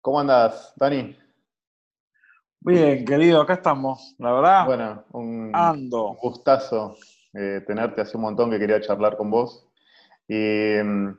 [0.00, 1.16] ¿Cómo andas, Dani?
[2.60, 4.14] Bien, querido, acá estamos.
[4.18, 6.16] La verdad, Bueno, un ando.
[6.20, 6.96] gustazo
[7.34, 9.66] eh, tenerte hace un montón que quería charlar con vos.
[10.26, 10.34] Y
[10.82, 11.18] mm,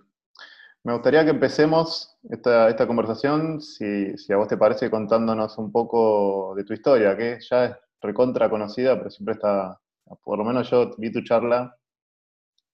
[0.83, 5.71] me gustaría que empecemos esta, esta conversación, si, si a vos te parece, contándonos un
[5.71, 9.79] poco de tu historia, que ya es recontra conocida, pero siempre está,
[10.23, 11.75] por lo menos yo vi tu charla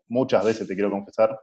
[0.07, 1.39] muchas veces, te quiero confesar,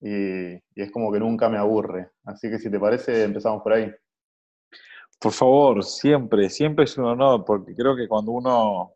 [0.00, 2.10] y, y es como que nunca me aburre.
[2.24, 3.92] Así que si te parece, empezamos por ahí.
[5.18, 8.92] Por favor, siempre, siempre es un honor, porque creo que cuando uno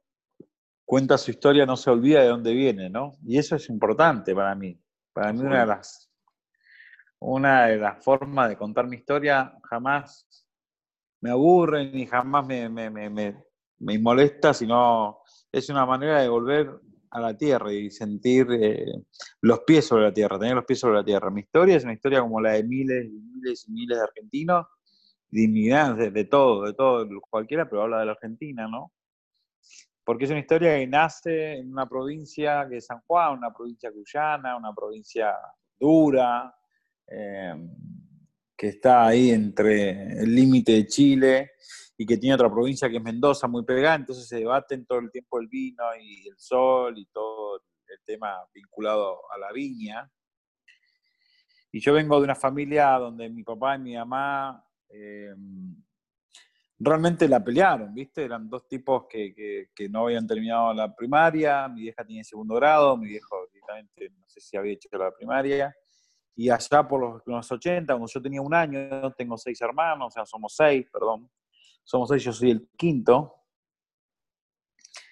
[0.85, 3.13] cuenta su historia no se olvida de dónde viene, ¿no?
[3.25, 4.79] Y eso es importante para mí.
[5.13, 6.11] Para mí una de las,
[7.21, 10.27] una de las formas de contar mi historia jamás
[11.21, 13.45] me aburre ni jamás me, me, me, me,
[13.79, 15.21] me molesta, sino
[15.53, 16.71] es una manera de volver
[17.11, 18.87] a la tierra y sentir eh,
[19.41, 21.31] los pies sobre la tierra, tener los pies sobre la tierra.
[21.31, 24.67] Mi historia es una historia como la de miles y miles y miles de argentinos,
[25.29, 28.93] de inmigrantes, de todo, de todo, cualquiera, pero habla de la Argentina, ¿no?
[30.05, 33.93] Porque es una historia que nace en una provincia que es San Juan, una provincia
[33.93, 35.37] cuyana, una provincia
[35.79, 36.55] dura,
[37.07, 37.55] eh,
[38.57, 41.51] que está ahí entre el límite de Chile
[42.01, 45.11] y que tiene otra provincia que es Mendoza, muy pegada, entonces se debaten todo el
[45.11, 50.11] tiempo el vino y el sol y todo el tema vinculado a la viña.
[51.71, 55.35] Y yo vengo de una familia donde mi papá y mi mamá eh,
[56.79, 58.25] realmente la pelearon, ¿viste?
[58.25, 62.55] Eran dos tipos que, que, que, no habían terminado la primaria, mi vieja tiene segundo
[62.55, 65.77] grado, mi viejo directamente no sé si había hecho la primaria,
[66.35, 70.11] y allá por los, los 80, cuando yo tenía un año, tengo seis hermanos, o
[70.11, 71.29] sea, somos seis, perdón,
[71.85, 73.35] somos seis, yo soy el quinto,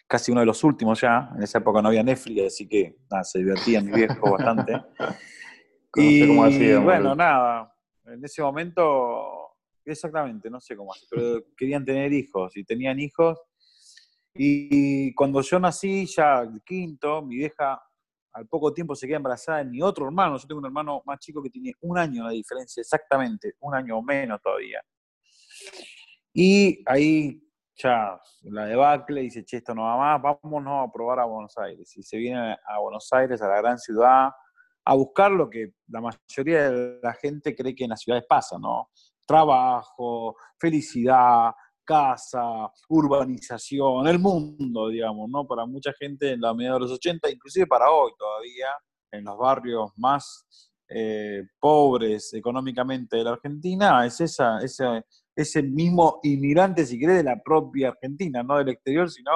[0.07, 3.25] casi uno de los últimos ya, en esa época no había Netflix, así que nada,
[3.25, 4.81] se divertía mi viejo bastante.
[5.97, 7.75] y cómo hacía, bueno, nada,
[8.07, 13.39] en ese momento, exactamente, no sé cómo pero querían tener hijos y tenían hijos.
[14.35, 17.83] Y cuando yo nací, ya el quinto, mi vieja
[18.33, 20.39] al poco tiempo se queda embarazada de mi otro hermano.
[20.39, 23.99] Yo tengo un hermano más chico que tiene un año la diferencia, exactamente, un año
[23.99, 24.81] o menos todavía.
[26.33, 27.43] Y ahí
[27.77, 31.97] ya la debacle dice, che, esto no va más, vámonos a probar a Buenos Aires.
[31.97, 34.31] Y se viene a Buenos Aires, a la gran ciudad,
[34.85, 38.59] a buscar lo que la mayoría de la gente cree que en las ciudades pasa,
[38.59, 38.91] ¿no?
[39.27, 41.53] Trabajo, felicidad,
[41.85, 45.47] casa, urbanización, el mundo, digamos, ¿no?
[45.47, 48.69] Para mucha gente en la media de los 80, inclusive para hoy todavía,
[49.11, 50.47] en los barrios más
[50.89, 55.05] eh, pobres económicamente de la Argentina, es esa, ese,
[55.39, 59.31] ese mismo inmigrante, si querés, de la propia Argentina, no del exterior, sino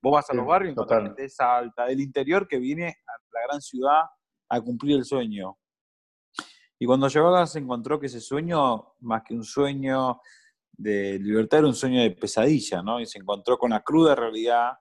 [0.00, 3.12] vos vas a los barrios y encontrás gente esa alta del interior que viene a
[3.32, 4.00] la gran ciudad
[4.48, 5.58] a cumplir el sueño.
[6.78, 10.22] Y cuando llegó acá se encontró que ese sueño, más que un sueño
[10.72, 12.98] de libertad, era un sueño de pesadilla, ¿no?
[12.98, 14.72] Y se encontró con la cruda realidad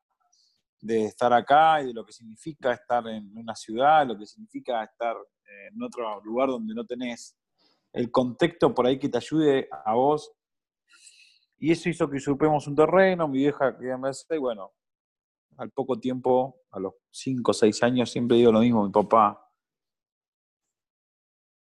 [0.80, 4.82] de estar acá y de lo que significa estar en una ciudad, lo que significa
[4.86, 5.18] estar
[5.70, 7.36] en otro lugar donde no tenés
[7.92, 10.32] el contexto por ahí que te ayude a vos.
[11.64, 14.72] Y eso hizo que usurpemos un terreno, mi vieja quería embarazada y bueno,
[15.58, 19.48] al poco tiempo, a los 5 o 6 años, siempre digo lo mismo, mi papá,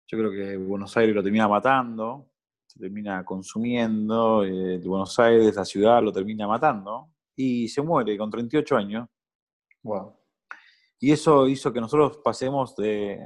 [0.06, 2.30] yo creo que Buenos Aires lo termina matando,
[2.66, 8.30] se termina consumiendo, eh, Buenos Aires, la ciudad, lo termina matando, y se muere con
[8.30, 9.06] 38 años.
[9.82, 10.16] Wow.
[10.98, 13.20] Y eso hizo que nosotros pasemos de,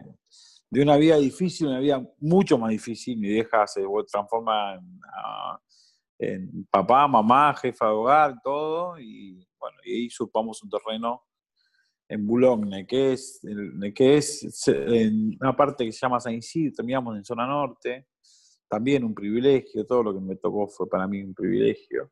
[0.70, 3.16] de una vida difícil a una vida mucho más difícil.
[3.16, 5.00] Mi vieja se transforma en,
[6.18, 11.24] en papá, mamá, jefa de hogar, todo, y bueno, y ahí usurpamos un terreno
[12.08, 13.40] en Boulogne, que es,
[13.94, 18.08] que es en una parte que se llama Saint Cyr, terminamos en zona norte,
[18.68, 22.10] también un privilegio, todo lo que me tocó fue para mí un privilegio.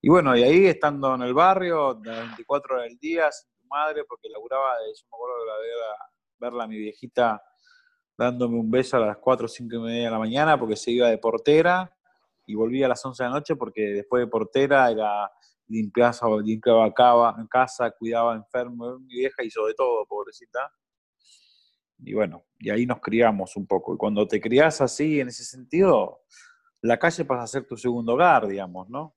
[0.00, 3.66] Y bueno, y ahí estando en el barrio, de 24 horas del día, sin tu
[3.66, 7.42] madre, porque laburaba, yo me acuerdo de la verla, verla a mi viejita
[8.16, 10.90] dándome un beso a las 4 o 5 y media de la mañana, porque se
[10.90, 11.96] iba de portera,
[12.48, 15.30] y volvía a las 11 de la noche, porque después de portera era
[15.66, 16.92] limpiaba, limpiaba
[17.48, 20.72] casa, cuidaba enfermos, mi vieja hizo de todo, pobrecita.
[21.98, 23.94] Y bueno, y ahí nos criamos un poco.
[23.94, 26.22] Y cuando te criás así, en ese sentido,
[26.80, 29.14] la calle pasa a ser tu segundo hogar, digamos, ¿no?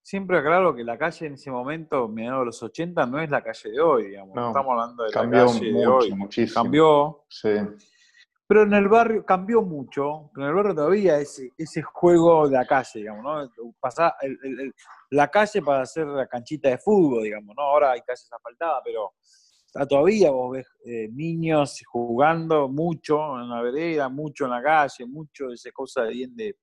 [0.00, 3.42] Siempre aclaro que la calle en ese momento, mediados de los 80, no es la
[3.42, 4.34] calle de hoy, digamos.
[4.34, 6.14] No, Estamos hablando de la calle mucho, de hoy.
[6.14, 6.62] Muchísimo.
[6.62, 7.24] Cambió.
[7.28, 7.50] Sí.
[8.48, 12.56] Pero en el barrio cambió mucho, pero en el barrio todavía ese, ese juego de
[12.56, 13.74] la calle, digamos, ¿no?
[13.78, 14.74] Pasá el, el,
[15.10, 17.62] la calle para hacer la canchita de fútbol, digamos, ¿no?
[17.62, 19.12] Ahora hay calles asfaltadas, pero
[19.86, 25.48] todavía vos ves eh, niños jugando mucho en la vereda, mucho en la calle, mucho
[25.48, 26.56] de esa cosa bien de,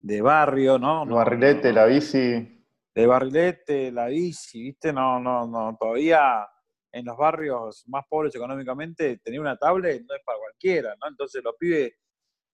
[0.00, 1.02] de barrio, ¿no?
[1.02, 2.64] El barrilete, la bici.
[2.94, 4.92] De barrilete, la bici, ¿viste?
[4.92, 6.46] No, no, no, todavía
[6.92, 11.08] en los barrios más pobres económicamente tener una tablet no es para cualquiera, ¿no?
[11.08, 11.94] Entonces los pibes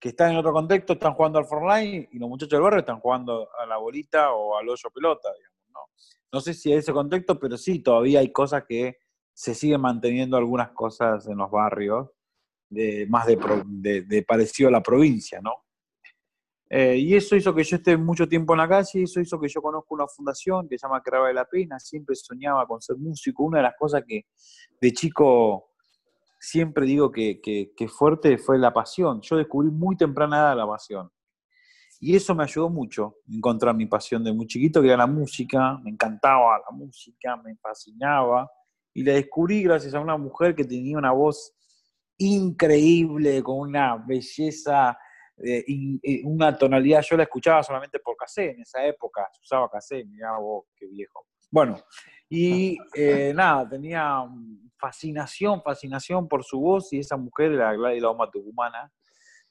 [0.00, 3.00] que están en otro contexto están jugando al Fortnite y los muchachos del barrio están
[3.00, 5.80] jugando a la bolita o al hoyo pelota, digamos, ¿no?
[6.32, 8.98] No sé si es ese contexto, pero sí, todavía hay cosas que
[9.34, 12.10] se siguen manteniendo algunas cosas en los barrios,
[12.70, 15.67] de, más de, de parecido a la provincia, ¿no?
[16.70, 19.48] Eh, y eso hizo que yo esté mucho tiempo en la calle, eso hizo que
[19.48, 22.96] yo conozca una fundación que se llama Crava de la Pena, siempre soñaba con ser
[22.96, 23.44] músico.
[23.44, 24.26] Una de las cosas que
[24.80, 25.70] de chico
[26.38, 29.20] siempre digo que, que, fuerte fue la pasión.
[29.22, 31.10] Yo descubrí muy temprana edad la pasión.
[32.00, 35.78] Y eso me ayudó mucho encontrar mi pasión de muy chiquito, que era la música.
[35.82, 38.48] Me encantaba la música, me fascinaba.
[38.94, 41.54] Y la descubrí gracias a una mujer que tenía una voz
[42.18, 44.96] increíble, con una belleza
[45.42, 50.06] eh, una tonalidad, yo la escuchaba solamente por cassette en esa época, se usaba cassette,
[50.06, 51.26] mirá vos, qué viejo.
[51.50, 51.78] Bueno,
[52.28, 54.24] y eh, nada, tenía
[54.78, 58.92] fascinación, fascinación por su voz y esa mujer era Gladys Loma Tucumana,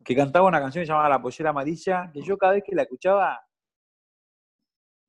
[0.04, 3.42] que cantaba una canción llamada La Pollera Amarilla, que yo cada vez que la escuchaba,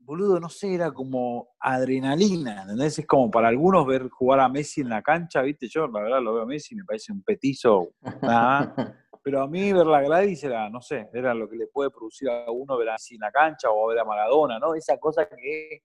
[0.01, 2.99] boludo, no sé, era como adrenalina, ¿entendés?
[2.99, 5.69] Es como para algunos ver jugar a Messi en la cancha, ¿viste?
[5.69, 7.91] Yo la verdad lo veo a Messi, me parece un petizo,
[8.23, 8.75] nada.
[9.29, 12.31] Pero a mí ver la Gladys era, no sé, era lo que le puede producir
[12.31, 14.75] a uno ver así en la cancha o ver a Maradona, ¿no?
[14.75, 15.83] Esa cosa que...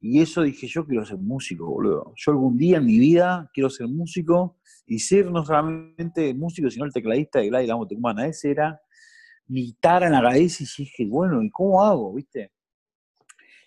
[0.00, 2.14] Y eso dije, yo quiero ser músico, boludo.
[2.16, 4.56] Yo algún día en mi vida quiero ser músico
[4.86, 8.26] y ser no solamente músico, sino el tecladista de Gladys la Tucumana.
[8.26, 8.80] Ese era
[9.46, 12.50] mi tara en la cabeza y dije, bueno, ¿y cómo hago, viste?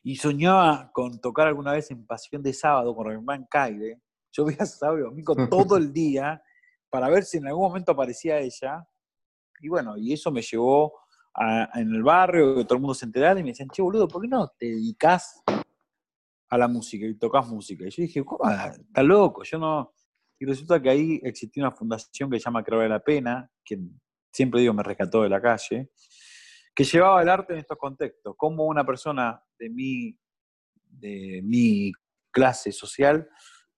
[0.02, 4.02] Y soñaba con tocar alguna vez en Pasión de Sábado con Germán Caire.
[4.32, 6.42] Yo veía sábado domingo todo el día
[6.90, 8.88] para ver si en algún momento aparecía ella.
[9.60, 10.94] Y bueno, y eso me llevó
[11.76, 14.22] en el barrio, que todo el mundo se enterara y me decían, che, boludo, ¿por
[14.22, 15.44] qué no te dedicas
[16.50, 17.86] a la música y tocas música?
[17.86, 18.50] Y yo dije, ¿cómo?
[18.50, 19.94] Está loco, yo no...
[20.40, 23.80] Y resulta que ahí existía una fundación que se llama Creo de la Pena, que
[24.32, 25.92] siempre digo me rescató de la calle,
[26.76, 30.16] que llevaba el arte en estos contextos, como una persona de mi,
[30.84, 31.92] de mi
[32.30, 33.28] clase social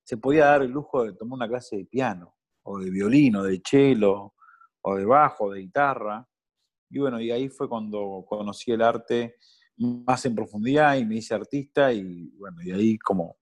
[0.04, 2.39] se podía dar el lujo de tomar una clase de piano
[2.72, 4.36] o de violín, o de cello,
[4.82, 6.28] o de bajo, de guitarra.
[6.90, 9.38] Y bueno, y ahí fue cuando conocí el arte
[9.78, 13.38] más en profundidad y me hice artista y bueno, y ahí como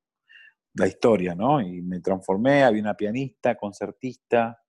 [0.73, 1.59] la historia, ¿no?
[1.59, 4.61] Y me transformé, había una pianista, concertista,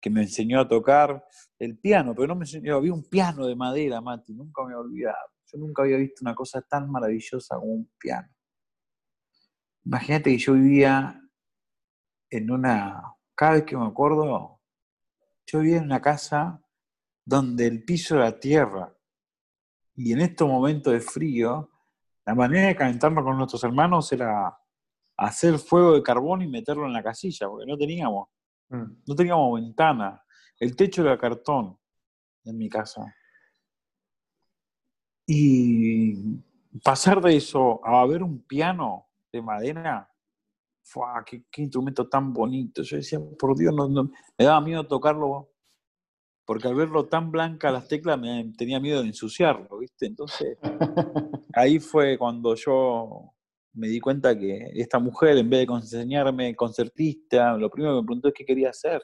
[0.00, 1.24] que me enseñó a tocar
[1.58, 4.76] el piano, pero no me enseñó, había un piano de madera, Mati, nunca me he
[4.76, 5.28] olvidado.
[5.46, 8.28] Yo nunca había visto una cosa tan maravillosa como un piano.
[9.84, 11.20] Imagínate que yo vivía
[12.30, 14.60] en una cada vez que me acuerdo,
[15.46, 16.62] yo vivía en una casa
[17.24, 18.94] donde el piso era tierra.
[19.96, 21.70] Y en estos momentos de frío,
[22.26, 24.56] la manera de calentarnos con nuestros hermanos era
[25.16, 28.28] hacer fuego de carbón y meterlo en la casilla, porque no teníamos,
[28.68, 29.02] mm.
[29.06, 30.22] no teníamos ventana.
[30.58, 31.78] El techo era cartón
[32.44, 33.14] en mi casa.
[35.26, 36.42] Y
[36.82, 40.13] pasar de eso a ver un piano de madera
[41.26, 42.82] qué, instrumento tan bonito.
[42.82, 45.50] Yo decía, por Dios, no, me daba miedo tocarlo,
[46.44, 50.06] porque al verlo tan blanca las teclas me tenía miedo de ensuciarlo, ¿viste?
[50.06, 50.58] Entonces,
[51.54, 53.32] ahí fue cuando yo
[53.74, 58.06] me di cuenta que esta mujer, en vez de enseñarme concertista, lo primero que me
[58.06, 59.02] preguntó es qué quería hacer,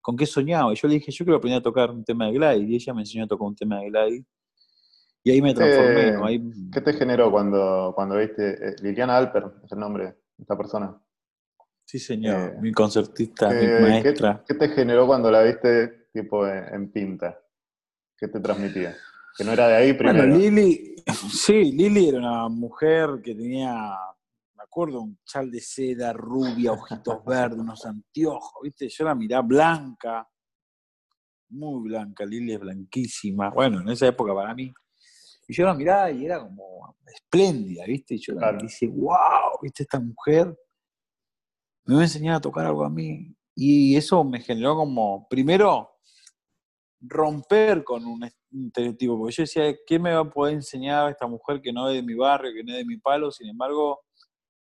[0.00, 0.72] con qué soñaba.
[0.72, 2.94] Y yo le dije, yo quiero aprender a tocar un tema de Gladys, y ella
[2.94, 4.24] me enseñó a tocar un tema de Gladys.
[5.24, 6.42] Y ahí me transformé.
[6.72, 10.16] ¿Qué te generó cuando, cuando viste, eh, Liliana Alper, es el nombre?
[10.42, 11.00] Esta persona.
[11.84, 14.44] Sí, señor, eh, mi concertista, mi maestra.
[14.46, 17.38] ¿qué, te generó cuando la viste tipo en, pinta?
[18.16, 18.96] ¿Qué te transmitía?
[19.36, 20.18] Que no era de ahí primero.
[20.18, 20.94] Bueno, Lili,
[21.32, 23.74] sí, Lili era una mujer que tenía,
[24.54, 28.88] me acuerdo, un chal de seda, rubia, ojitos verdes, unos anteojos, ¿viste?
[28.88, 30.28] Yo la miraba blanca,
[31.50, 33.50] muy blanca, Lili es blanquísima.
[33.50, 34.72] Bueno, en esa época para mí
[35.52, 38.14] y yo la miraba y era como espléndida, ¿viste?
[38.14, 39.82] Y yo la dije, wow, ¿viste?
[39.82, 40.58] Esta mujer
[41.84, 43.36] me va a enseñar a tocar algo a mí.
[43.54, 45.90] Y eso me generó como, primero,
[47.02, 51.60] romper con un estereotipo, porque yo decía, ¿qué me va a poder enseñar esta mujer
[51.60, 53.30] que no es de mi barrio, que no es de mi palo?
[53.30, 54.00] Sin embargo,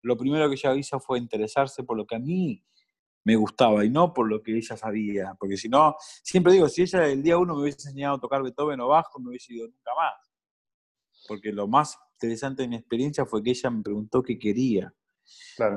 [0.02, 2.64] lo primero que ella hizo fue interesarse por lo que a mí
[3.24, 6.80] me gustaba y no por lo que ella sabía, porque si no, siempre digo, si
[6.80, 9.66] ella el día uno me hubiese enseñado a tocar Beethoven o bajo, no hubiese ido
[9.66, 10.27] nunca más
[11.28, 14.92] porque lo más interesante de mi experiencia fue que ella me preguntó qué quería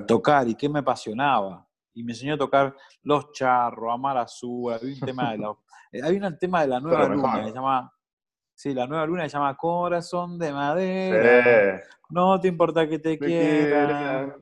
[0.08, 1.68] tocar y qué me apasionaba.
[1.94, 5.54] Y me enseñó a tocar los charros, Amar Azul, había un tema de la,
[5.92, 7.92] eh, había un tema de la nueva luna que se llama
[8.62, 11.82] Sí, la nueva luna se llama Corazón de Madera.
[12.12, 14.38] No te importa que te, quiera.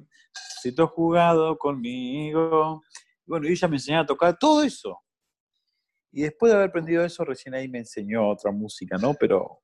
[0.61, 2.81] Si tú has jugado conmigo.
[3.25, 4.99] Bueno, y ella me enseñó a tocar todo eso.
[6.11, 9.13] Y después de haber aprendido eso, recién ahí me enseñó otra música, ¿no?
[9.13, 9.61] Pero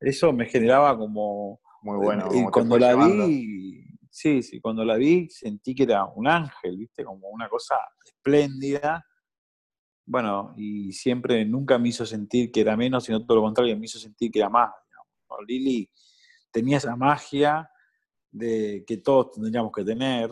[0.00, 1.60] eso me generaba como...
[1.82, 2.28] Muy bueno.
[2.32, 7.04] Y cuando la vi, sí, sí, cuando la vi sentí que era un ángel, ¿viste?
[7.04, 9.04] Como una cosa espléndida.
[10.06, 13.84] Bueno, y siempre, nunca me hizo sentir que era menos, sino todo lo contrario, me
[13.84, 14.70] hizo sentir que era más.
[15.46, 15.90] Lili
[16.50, 17.68] tenía esa magia
[18.30, 20.30] de que todos tendríamos que tener,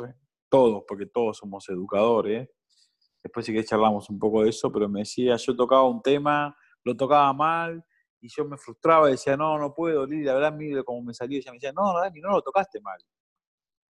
[0.48, 2.48] todos, porque todos somos educadores,
[3.22, 6.56] después sí que charlamos un poco de eso, pero me decía, yo tocaba un tema,
[6.84, 7.84] lo tocaba mal,
[8.22, 11.12] y yo me frustraba y decía, no, no puedo, Lili, la verdad, mire cómo me
[11.12, 12.98] salió, y ella me decía, no, Dani, no lo tocaste mal.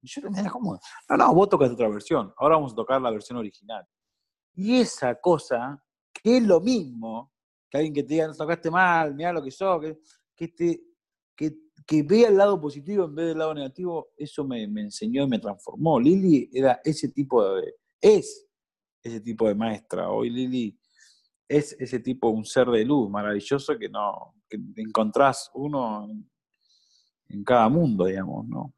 [0.02, 0.78] Y yo decía, ¿cómo?
[1.08, 3.86] No, no, vos tocaste otra versión, ahora vamos a tocar la versión original.
[4.54, 5.80] Y esa cosa,
[6.12, 7.32] que es lo mismo,
[7.70, 9.98] que alguien que te diga, no tocaste mal, mira lo que sos, que,
[10.34, 10.80] que, te,
[11.36, 11.56] que,
[11.86, 15.28] que vea el lado positivo en vez del lado negativo, eso me, me enseñó y
[15.28, 16.00] me transformó.
[16.00, 18.44] Lili era ese tipo de, es
[19.02, 20.10] ese tipo de maestra.
[20.10, 20.76] Hoy Lili
[21.48, 26.08] es ese tipo, un ser de luz maravilloso que no que encontrás uno
[27.28, 28.72] en, cada mundo, digamos, ¿no?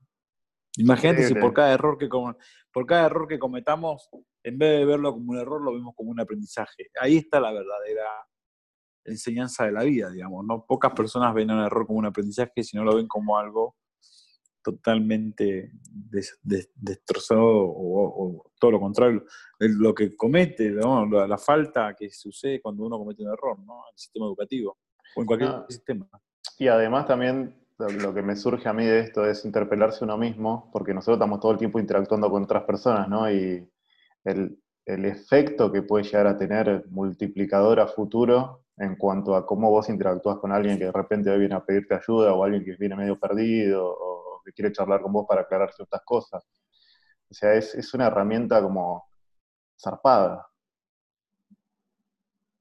[0.76, 4.08] Imagínate si por cada error que por cada error que cometamos,
[4.42, 6.90] en vez de verlo como un error, lo vemos como un aprendizaje.
[7.00, 8.06] Ahí está la verdadera
[9.04, 10.64] enseñanza de la vida, digamos, ¿no?
[10.66, 13.76] Pocas personas ven un error como un aprendizaje, sino lo ven como algo
[14.62, 15.72] totalmente
[16.74, 19.24] destrozado o, todo lo contrario,
[19.58, 23.74] lo que comete, la, falta que sucede cuando uno comete un error ¿no?
[23.86, 24.78] en el sistema educativo
[25.14, 25.66] o en cualquier ah.
[25.68, 26.08] sistema.
[26.58, 30.68] Y además también lo que me surge a mí de esto es interpelarse uno mismo,
[30.72, 33.30] porque nosotros estamos todo el tiempo interactuando con otras personas, ¿no?
[33.30, 33.68] Y
[34.24, 39.70] el, el efecto que puede llegar a tener multiplicador a futuro en cuanto a cómo
[39.70, 42.96] vos interactúas con alguien que de repente viene a pedirte ayuda o alguien que viene
[42.96, 44.17] medio perdido o
[44.48, 46.42] que quiere charlar con vos para aclarar ciertas cosas.
[47.30, 49.06] O sea, es, una herramienta como
[49.78, 50.46] zarpada.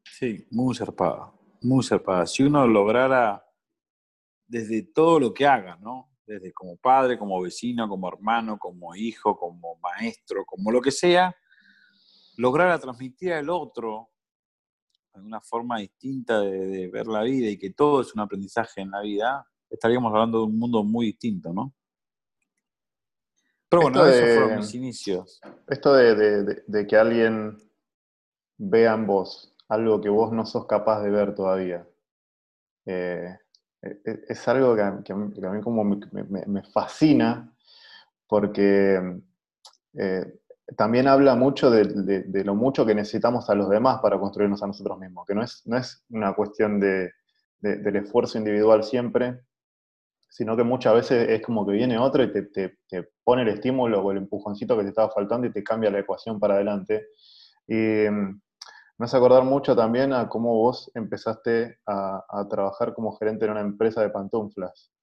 [0.04, 2.26] Sí, muy zarpada, muy zarpada.
[2.26, 3.46] Si uno lograra,
[4.46, 6.12] desde todo lo que haga, ¿no?
[6.26, 11.34] Desde como padre, como vecino, como hermano, como hijo, como maestro, como lo que sea,
[12.36, 14.10] lograra transmitir al otro
[15.14, 18.92] en una forma distinta de, ver la vida y que todo es un aprendizaje en
[18.92, 21.74] la vida, estaríamos hablando de un mundo muy distinto, ¿no?
[23.70, 25.42] Pero bueno, esto esos fueron mis inicios.
[25.68, 27.58] Esto de, que alguien
[28.58, 31.86] vea en vos algo que vos no sos capaz de ver todavía,
[32.86, 33.38] eh,
[33.82, 34.82] e, e, es algo que
[35.12, 37.54] a, mí como me, fascina
[38.28, 39.22] porque
[39.94, 40.40] eh,
[40.76, 45.00] también habla mucho de, lo mucho que necesitamos a los demás para construirnos a nosotros
[45.00, 49.42] mismos, que no es, no es una cuestión del esfuerzo individual siempre,
[50.38, 52.78] sino que muchas veces es como que viene otro y te,
[53.24, 56.40] pone el estímulo o el empujoncito que te estaba faltando y te cambia la ecuación
[56.40, 57.08] para adelante.
[57.66, 57.74] Y
[58.08, 58.40] mm,
[59.00, 63.62] me hace acordar mucho también a cómo vos empezaste a, trabajar como gerente en una
[63.62, 64.94] empresa de pantuflas.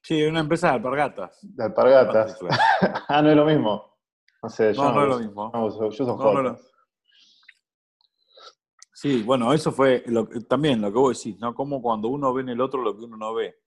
[0.00, 1.40] Sí, una empresa de alpargatas.
[1.42, 2.38] De alpargatas.
[3.08, 3.96] ah, no es lo mismo.
[4.44, 5.52] No sé, yo no, no, es lo mismo.
[5.52, 6.06] yo soy
[8.92, 10.04] Sí, bueno, eso fue
[10.48, 11.52] también lo que vos decís, ¿no?
[11.52, 13.61] Como cuando uno ve en el otro lo que uno no ve.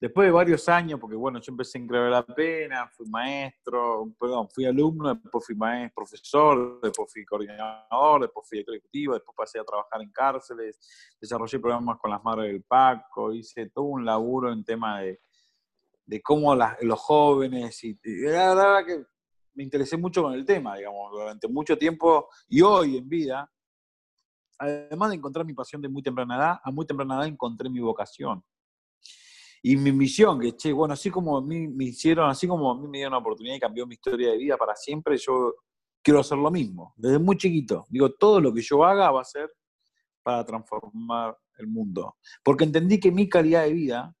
[0.00, 4.48] Después de varios años, porque bueno, yo empecé en Creer la Pena, fui maestro, perdón,
[4.48, 9.58] fui alumno, después fui maestro, profesor, después fui coordinador, después fui director ejecutivo, después pasé
[9.58, 10.78] a trabajar en cárceles,
[11.20, 15.20] desarrollé programas con las madres del Paco, hice todo un laburo en tema de,
[16.06, 19.04] de cómo los jóvenes, y la verdad que
[19.54, 23.50] me interesé mucho con el tema, digamos, durante mucho tiempo y hoy en vida
[24.58, 27.80] además de encontrar mi pasión de muy temprana edad, a muy temprana edad encontré mi
[27.80, 28.44] vocación.
[29.62, 32.74] Y mi misión, que, che, bueno, así como a mí me hicieron, así como a
[32.74, 35.54] mí me dieron una oportunidad y cambió mi historia de vida para siempre, yo
[36.02, 37.86] quiero hacer lo mismo, desde muy chiquito.
[37.88, 39.50] Digo, todo lo que yo haga va a ser
[40.22, 42.16] para transformar el mundo.
[42.42, 44.14] Porque entendí que mi calidad de vida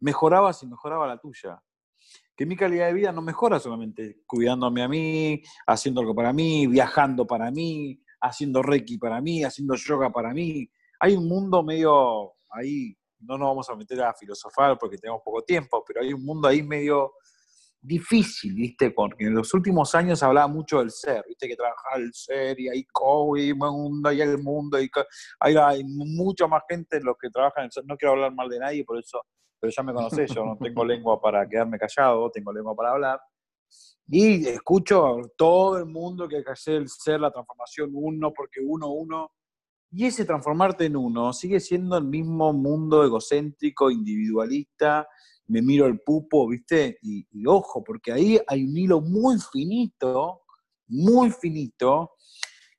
[0.00, 1.62] mejoraba si mejoraba la tuya.
[2.36, 6.66] Que mi calidad de vida no mejora solamente cuidándome a mí, haciendo algo para mí,
[6.66, 10.68] viajando para mí, haciendo reiki para mí, haciendo yoga para mí.
[11.00, 15.42] Hay un mundo medio ahí, no nos vamos a meter a filosofar porque tenemos poco
[15.42, 17.12] tiempo, pero hay un mundo ahí medio
[17.82, 18.92] difícil, ¿viste?
[18.92, 21.48] Porque en los últimos años hablaba mucho del ser, ¿viste?
[21.48, 24.88] Que trabajar el ser y hay COVID, mundo, y el mundo, y
[25.40, 27.84] hay, hay mucha más gente en los que trabajan en el ser.
[27.84, 29.20] No quiero hablar mal de nadie, por eso,
[29.58, 33.20] pero ya me conocés, yo no tengo lengua para quedarme callado, tengo lengua para hablar.
[34.08, 38.88] Y escucho a todo el mundo que hay hacer, ser la transformación uno, porque uno,
[38.90, 39.32] uno,
[39.94, 45.06] Y ese transformarte en uno sigue siendo el mismo mundo egocéntrico, individualista,
[45.48, 46.98] me miro el pupo, ¿viste?
[47.02, 50.44] Y, ojo, porque ahí hay un hilo muy finito,
[50.88, 52.12] muy finito,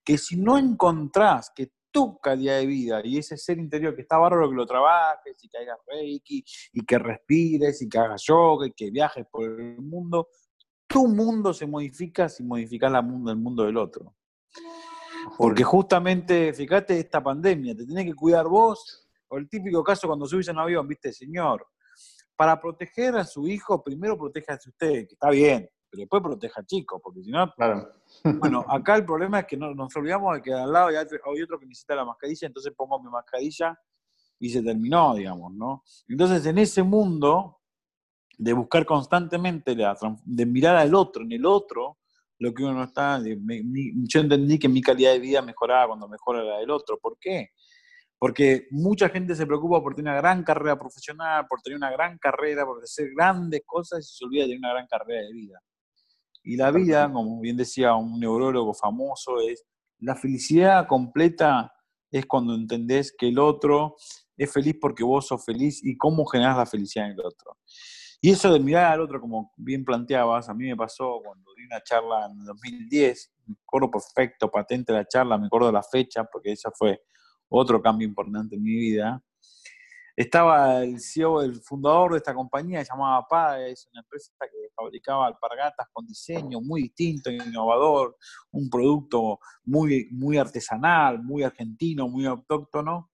[0.04, 4.18] que si no encontrás que tu calidad de vida y ese ser interior que está
[4.18, 6.44] bárbaro que lo trabajes y que hagas reiki
[6.74, 10.30] y que respires y que hagas yoga y que viajes por el mundo,
[10.88, 14.16] tu mundo se modifica si modificas el mundo del otro.
[15.38, 20.26] Porque justamente, fíjate, esta pandemia, te tenés que cuidar vos, o el típico caso cuando
[20.26, 21.68] subís en un avión, viste, señor,
[22.36, 26.66] para proteger a su hijo, primero protéjase usted, que está bien, pero después proteja al
[26.66, 27.52] chico, porque si no...
[27.54, 27.90] Claro.
[28.40, 31.60] Bueno, acá el problema es que no, nos olvidamos de que al lado hay otro,
[31.60, 33.78] que necesita la mascarilla, entonces pongo mi mascarilla
[34.40, 35.84] y se terminó, digamos, ¿no?
[36.08, 37.60] Entonces, en ese mundo
[38.38, 41.98] de buscar constantemente, de mirar al otro, en el otro,
[42.44, 43.22] lo que uno está...
[43.24, 47.00] yo entendí que mi calidad de vida mejoraba cuando mejora la del otro.
[47.00, 47.52] ¿Por qué?
[48.20, 52.18] Porque mucha gente se preocupa por tener una gran carrera profesional, por tener una gran
[52.18, 55.62] carrera, por hacer grandes cosas y se olvida de tener una gran carrera de vida.
[56.44, 59.64] Y la vida, como bien decía un neurólogo famoso, es
[60.00, 61.72] la felicidad completa
[62.12, 63.96] es cuando entendés que el otro
[64.36, 67.58] es feliz porque vos sos feliz y cómo generás la felicidad en el otro.
[68.26, 71.66] Y eso de mirar al otro, como bien planteabas, a mí me pasó cuando di
[71.66, 76.54] una charla en 2010, me acuerdo perfecto, patente la charla, me acuerdo la fecha, porque
[76.54, 77.02] esa fue
[77.50, 79.22] otro cambio importante en mi vida
[80.16, 84.70] estaba el CEO, el fundador de esta compañía, se llamaba PAE, es una empresa que
[84.76, 88.18] fabricaba alpargatas con diseño muy distinto, innovador,
[88.52, 93.10] un producto muy, muy artesanal, muy argentino, muy autóctono.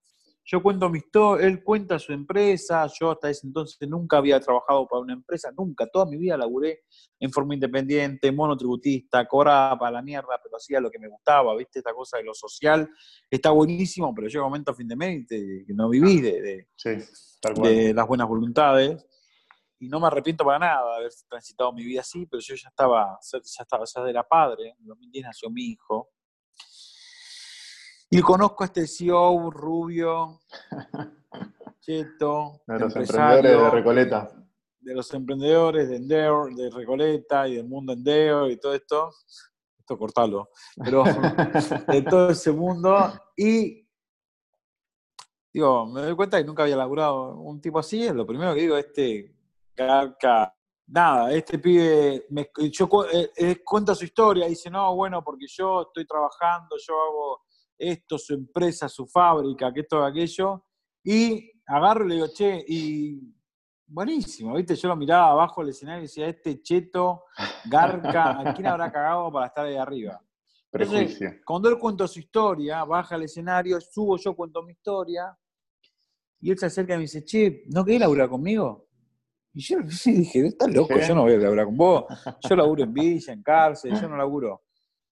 [0.52, 4.84] Yo cuento mi historia, él cuenta su empresa, yo hasta ese entonces nunca había trabajado
[4.88, 6.80] para una empresa, nunca, toda mi vida laburé
[7.20, 11.78] en forma independiente, monotributista, cobraba para la mierda, pero hacía lo que me gustaba, ¿viste?
[11.78, 12.90] Esta cosa de lo social
[13.30, 16.66] está buenísimo, pero llega un momento a fin de mes que no viví de,
[17.62, 19.06] de, las buenas voluntades
[19.78, 22.70] y no me arrepiento para nada de haber transitado mi vida así, pero yo ya
[22.70, 26.10] estaba, ya estaba, ya era padre, en 2010 nació mi hijo,
[28.10, 30.40] y conozco a este CEO rubio,
[31.80, 34.30] cheto, de los emprendedores de Recoleta.
[34.80, 39.12] De los emprendedores de Endeavor, de Recoleta y del mundo Endeavor y todo esto.
[39.78, 40.48] Esto cortalo.
[40.82, 41.04] Pero
[41.88, 43.12] de todo ese mundo.
[43.36, 43.86] Y
[45.52, 48.04] digo, me doy cuenta que nunca había laburado un tipo así.
[48.04, 49.34] Es lo primero que digo, este
[49.76, 50.52] Garca
[50.90, 55.82] nada, este pibe me, yo, eh, eh, cuenta su historia, dice, no, bueno, porque yo
[55.82, 57.42] estoy trabajando, yo hago
[57.80, 60.64] esto, su empresa, su fábrica, que esto, aquello,
[61.02, 63.34] y agarro y le digo, che, y
[63.86, 64.76] buenísimo, ¿viste?
[64.76, 67.24] Yo lo miraba abajo del escenario y decía, este cheto,
[67.64, 70.22] garca, ¿a quién habrá cagado para estar ahí arriba?
[70.70, 71.32] Prejuicio.
[71.44, 75.36] cuando él cuenta su historia, baja al escenario, subo yo, cuento mi historia,
[76.40, 78.86] y él se acerca y me dice, che, ¿no querés laburar conmigo?
[79.52, 82.04] Y yo dije, estás loco, yo no voy a laburar con vos.
[82.48, 84.62] Yo laburo en villa, en cárcel, yo no laburo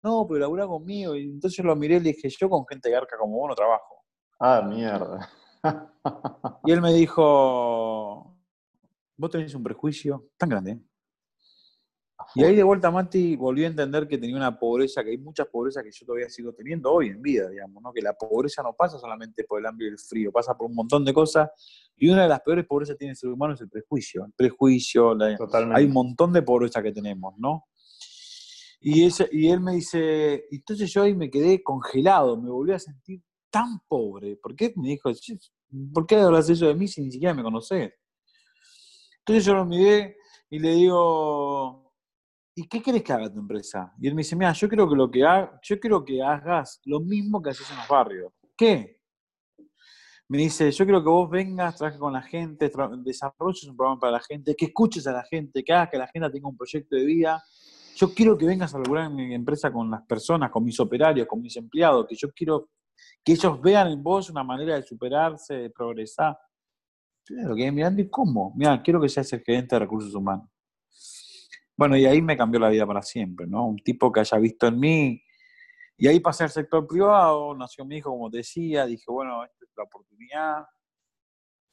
[0.02, 1.14] no, pero labura conmigo.
[1.14, 3.54] Y entonces yo lo miré y le dije, yo con gente garca como vos no
[3.54, 4.04] trabajo.
[4.40, 5.28] Ah, mierda.
[6.64, 8.36] y él me dijo,
[9.16, 10.80] vos tenés un prejuicio tan grande.
[12.34, 15.46] Y ahí de vuelta Mati volvió a entender que tenía una pobreza, que hay muchas
[15.46, 17.92] pobrezas que yo todavía sigo teniendo hoy en vida, digamos, ¿no?
[17.92, 20.74] Que la pobreza no pasa solamente por el hambre y el frío, pasa por un
[20.74, 21.48] montón de cosas.
[21.96, 24.24] Y una de las peores pobrezas que tiene el ser humano es el prejuicio.
[24.26, 25.16] El prejuicio,
[25.72, 27.66] hay un montón de pobreza que tenemos, ¿no?
[28.80, 32.78] Y, ese, y él me dice, entonces yo ahí me quedé congelado, me volví a
[32.78, 34.36] sentir tan pobre.
[34.36, 34.72] ¿Por qué?
[34.76, 35.10] Me dijo,
[35.92, 37.92] ¿por qué hablas eso de mí si ni siquiera me conoces?
[39.18, 40.16] Entonces yo lo miré
[40.48, 41.92] y le digo,
[42.54, 43.92] ¿y qué querés que haga tu empresa?
[44.00, 45.20] Y él me dice, mira, yo creo que lo que
[45.62, 48.32] yo quiero que hagas lo mismo que haces en los barrios.
[48.56, 48.98] ¿Qué?
[50.28, 52.70] Me dice, yo quiero que vos vengas, trabajes con la gente,
[53.02, 56.06] desarrolles un programa para la gente, que escuches a la gente, que hagas que la
[56.06, 57.42] gente tenga un proyecto de vida
[57.98, 61.26] yo quiero que vengas a laburar en mi empresa con las personas, con mis operarios,
[61.26, 62.70] con mis empleados, que yo quiero
[63.24, 66.38] que ellos vean en vos una manera de superarse, de progresar.
[67.28, 68.52] Lo que mirando y cómo.
[68.56, 70.48] Mira, quiero que seas el gerente de recursos humanos.
[71.76, 73.66] Bueno, y ahí me cambió la vida para siempre, ¿no?
[73.66, 75.22] Un tipo que haya visto en mí.
[75.96, 79.64] Y ahí pasé al sector privado, nació mi hijo, como te decía, dije, bueno, esta
[79.64, 80.64] es la oportunidad.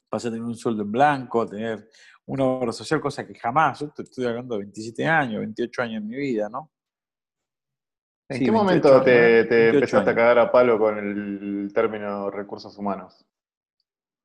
[0.08, 1.88] Pasé a tener un sueldo en blanco, tener
[2.26, 6.08] una obra social, cosa que jamás, yo estoy hablando de 27 años, 28 años en
[6.08, 6.70] mi vida, ¿no?
[8.28, 13.24] ¿En qué momento te, empezaste a cagar a palo con el término recursos humanos?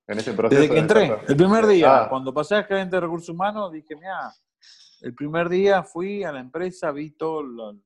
[0.07, 0.59] En ese proceso.
[0.59, 2.09] Desde que entré, el primer día, ah.
[2.09, 4.33] cuando pasé a gerente de recursos humanos, dije, mira,
[5.01, 7.77] el primer día fui a la empresa, vi todo lo,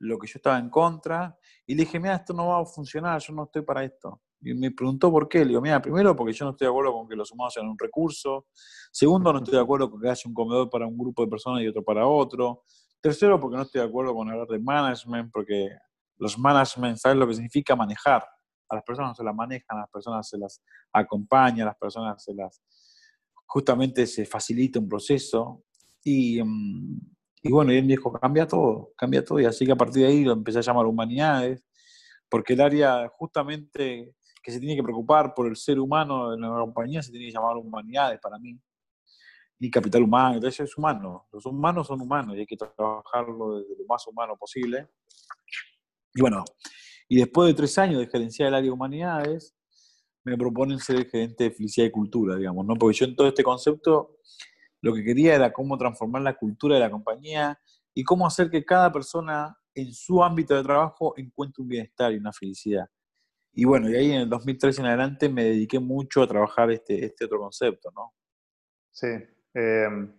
[0.00, 3.20] lo que yo estaba en contra, y le dije, mira, esto no va a funcionar,
[3.20, 4.20] yo no estoy para esto.
[4.44, 5.40] Y me preguntó por qué.
[5.40, 7.66] Le digo, mira, primero porque yo no estoy de acuerdo con que los humanos sean
[7.66, 8.46] un recurso.
[8.92, 11.62] Segundo, no estoy de acuerdo con que haya un comedor para un grupo de personas
[11.62, 12.64] y otro para otro.
[13.00, 15.70] Tercero, porque no estoy de acuerdo con hablar de management, porque
[16.18, 18.24] los management, ¿sabes lo que significa manejar?
[18.68, 21.76] A las personas no se las manejan, a las personas se las acompaña, a las
[21.76, 22.62] personas se las...
[23.46, 25.64] Justamente se facilita un proceso.
[26.02, 27.00] Y, mm,
[27.42, 29.40] y bueno, y él dijo, cambia todo, cambia todo.
[29.40, 31.62] Y así que a partir de ahí lo empecé a llamar humanidades,
[32.28, 36.48] porque el área justamente que se tiene que preocupar por el ser humano en la
[36.50, 38.60] compañía se tiene que llamar humanidades para mí.
[39.58, 41.26] Y capital humano, entonces es humano.
[41.32, 44.90] Los humanos son humanos y hay que trabajarlo desde lo más humano posible.
[46.14, 46.44] Y bueno,
[47.08, 49.56] y después de tres años de gerencia del área de humanidades,
[50.24, 52.74] me proponen ser gerente de felicidad y cultura, digamos, ¿no?
[52.74, 54.18] Porque yo en todo este concepto
[54.82, 57.58] lo que quería era cómo transformar la cultura de la compañía
[57.94, 62.16] y cómo hacer que cada persona en su ámbito de trabajo encuentre un bienestar y
[62.16, 62.86] una felicidad.
[63.56, 67.04] Y bueno, y ahí en el 2003 en adelante me dediqué mucho a trabajar este,
[67.04, 68.12] este otro concepto, ¿no?
[68.90, 69.08] Sí.
[69.54, 70.12] Em,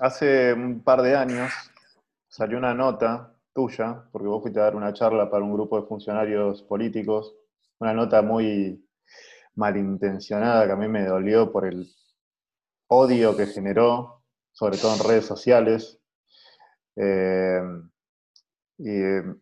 [0.00, 1.52] hace un par de años
[2.28, 5.86] salió una nota tuya, porque vos fuiste a dar una charla para un grupo de
[5.86, 7.36] funcionarios políticos,
[7.78, 8.84] una nota muy
[9.54, 11.88] malintencionada que a mí me dolió por el
[12.88, 16.00] odio que generó, sobre todo en redes sociales.
[16.96, 17.90] Em,
[18.78, 19.40] y em,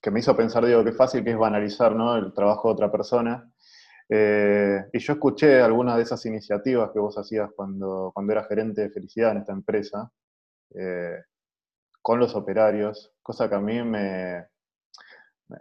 [0.00, 2.16] que me hizo pensar, digo, qué fácil que es banalizar ¿no?
[2.16, 3.50] el trabajo de otra persona.
[4.08, 8.82] Eh, y yo escuché algunas de esas iniciativas que vos hacías cuando, cuando eras gerente
[8.82, 10.10] de felicidad en esta empresa,
[10.74, 11.18] eh,
[12.00, 14.46] con los operarios, cosa que a mí me,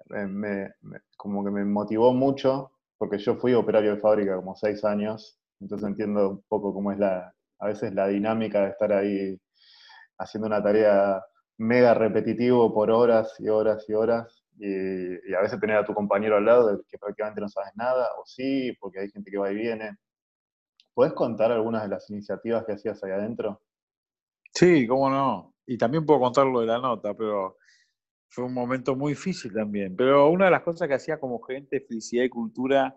[0.08, 0.74] me,
[1.18, 5.88] como que me motivó mucho, porque yo fui operario de fábrica como seis años, entonces
[5.88, 9.40] entiendo un poco cómo es la, a veces la dinámica de estar ahí
[10.20, 11.22] haciendo una tarea
[11.58, 16.38] mega repetitivo por horas y horas y horas, y, a veces tener a tu compañero
[16.38, 19.52] al lado de que prácticamente no sabes nada, o sí, porque hay gente que va
[19.52, 19.98] y viene.
[20.94, 23.62] ¿Puedes contar algunas de las iniciativas que hacías ahí adentro?
[24.52, 25.54] Sí, cómo no.
[25.66, 27.58] Y también puedo contar lo de la nota, pero
[28.30, 29.96] fue un momento muy difícil también.
[29.96, 32.96] Pero una de las cosas que hacía como gerente de felicidad y cultura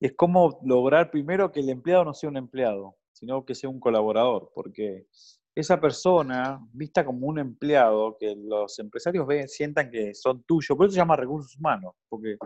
[0.00, 3.78] es cómo lograr primero que el empleado no sea un empleado, sino que sea un
[3.78, 5.06] colaborador, porque
[5.54, 10.86] esa persona, vista como un empleado, que los empresarios ven, sientan que son tuyos, por
[10.86, 12.36] eso se llama recursos humanos, porque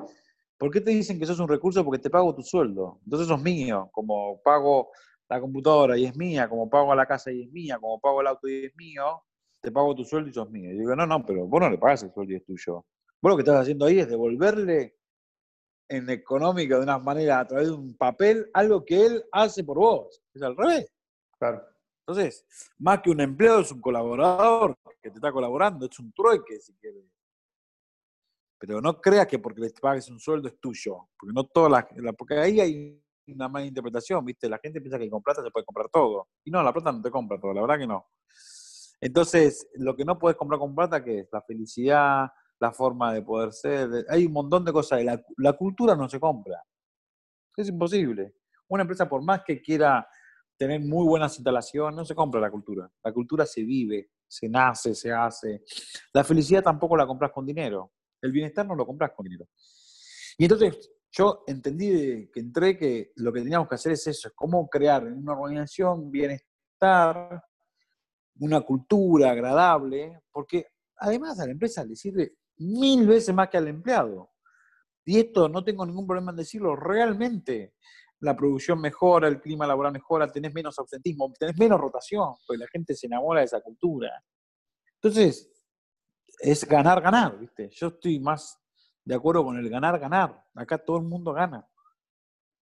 [0.58, 1.84] ¿por qué te dicen que sos un recurso?
[1.84, 4.90] Porque te pago tu sueldo, entonces sos mío, como pago
[5.28, 8.26] la computadora y es mía, como pago la casa y es mía, como pago el
[8.26, 9.22] auto y es mío,
[9.60, 10.70] te pago tu sueldo y sos mío.
[10.70, 12.84] Y digo, no, no, pero vos no le pagas el sueldo y es tuyo.
[13.20, 14.96] Vos lo que estás haciendo ahí es devolverle
[15.88, 19.78] en económica de una manera, a través de un papel, algo que él hace por
[19.78, 20.22] vos.
[20.34, 20.92] Es al revés.
[21.38, 21.62] Claro.
[22.06, 22.44] Entonces,
[22.78, 26.74] más que un empleado, es un colaborador que te está colaborando, es un trueque, si
[26.74, 27.02] quieres.
[28.58, 32.14] Pero no creas que porque le pagues un sueldo es tuyo, porque no todas las,
[32.16, 34.50] porque ahí hay una mala interpretación, ¿viste?
[34.50, 36.28] La gente piensa que con plata se puede comprar todo.
[36.44, 38.06] Y no, la plata no te compra todo, la verdad que no.
[39.00, 42.28] Entonces, lo que no puedes comprar con plata, que es la felicidad,
[42.60, 45.02] la forma de poder ser, hay un montón de cosas.
[45.02, 46.62] La, la cultura no se compra.
[47.56, 48.34] Es imposible.
[48.68, 50.06] Una empresa, por más que quiera
[50.56, 52.90] tener muy buenas instalaciones, no se compra la cultura.
[53.02, 55.62] La cultura se vive, se nace, se hace.
[56.12, 57.92] La felicidad tampoco la compras con dinero.
[58.20, 59.48] El bienestar no lo compras con dinero.
[60.38, 64.34] Y entonces yo entendí que entré que lo que teníamos que hacer es eso, es
[64.34, 67.42] cómo crear en una organización bienestar,
[68.40, 73.68] una cultura agradable, porque además a la empresa le sirve mil veces más que al
[73.68, 74.30] empleado.
[75.04, 77.74] Y esto no tengo ningún problema en decirlo, realmente
[78.24, 82.66] la producción mejora, el clima laboral mejora, tenés menos absentismo, tenés menos rotación, porque la
[82.68, 84.10] gente se enamora de esa cultura.
[84.94, 85.52] Entonces,
[86.40, 87.68] es ganar, ganar, ¿viste?
[87.70, 88.58] Yo estoy más
[89.04, 90.42] de acuerdo con el ganar, ganar.
[90.54, 91.68] Acá todo el mundo gana.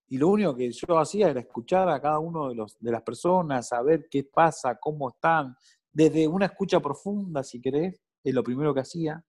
[0.09, 3.03] Y lo único que yo hacía era escuchar a cada uno de, los, de las
[3.03, 5.57] personas, saber qué pasa, cómo están,
[5.93, 9.25] desde una escucha profunda, si querés, es lo primero que hacía,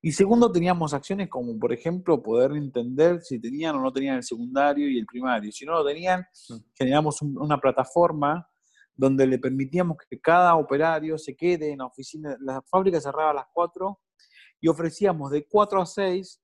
[0.00, 4.22] y segundo, teníamos acciones como, por ejemplo, poder entender si tenían o no tenían el
[4.22, 5.50] secundario y el primario.
[5.50, 6.54] Si no lo tenían, mm.
[6.74, 8.48] generamos una plataforma
[8.94, 12.36] donde le permitíamos que cada operario se quede en la oficina.
[12.40, 13.98] La fábrica cerraba a las 4
[14.60, 16.40] y ofrecíamos de 4 a 6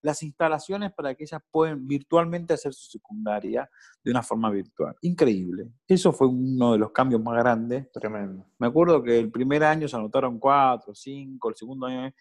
[0.00, 3.68] las instalaciones para que ellas puedan virtualmente hacer su secundaria
[4.02, 4.94] de una forma virtual.
[5.02, 5.72] Increíble.
[5.86, 7.90] Eso fue uno de los cambios más grandes.
[7.92, 8.46] Tremendo.
[8.58, 12.12] Me acuerdo que el primer año se anotaron 4, 5, el segundo año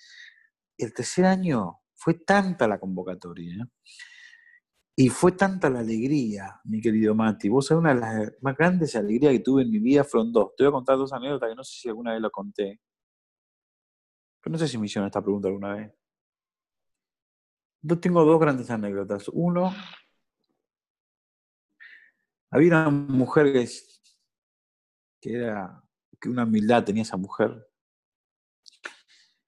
[0.77, 3.67] el tercer año fue tanta la convocatoria
[4.99, 7.49] y fue tanta la alegría, mi querido Mati.
[7.49, 10.55] Vos sabés, una de las más grandes alegrías que tuve en mi vida fueron dos.
[10.55, 12.81] Te voy a contar dos anécdotas que no sé si alguna vez lo conté.
[14.41, 15.93] Pero no sé si me hicieron esta pregunta alguna vez.
[17.81, 19.29] Yo tengo dos grandes anécdotas.
[19.29, 19.71] Uno,
[22.49, 23.69] había una mujer que,
[25.21, 25.83] que era,
[26.19, 27.66] que una humildad tenía esa mujer.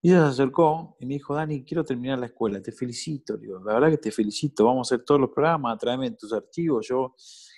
[0.01, 3.35] Y ella se acercó y me dijo, Dani, quiero terminar la escuela, te felicito.
[3.37, 6.87] Digo, la verdad que te felicito, vamos a hacer todos los programas, tráeme tus archivos,
[6.87, 7.15] yo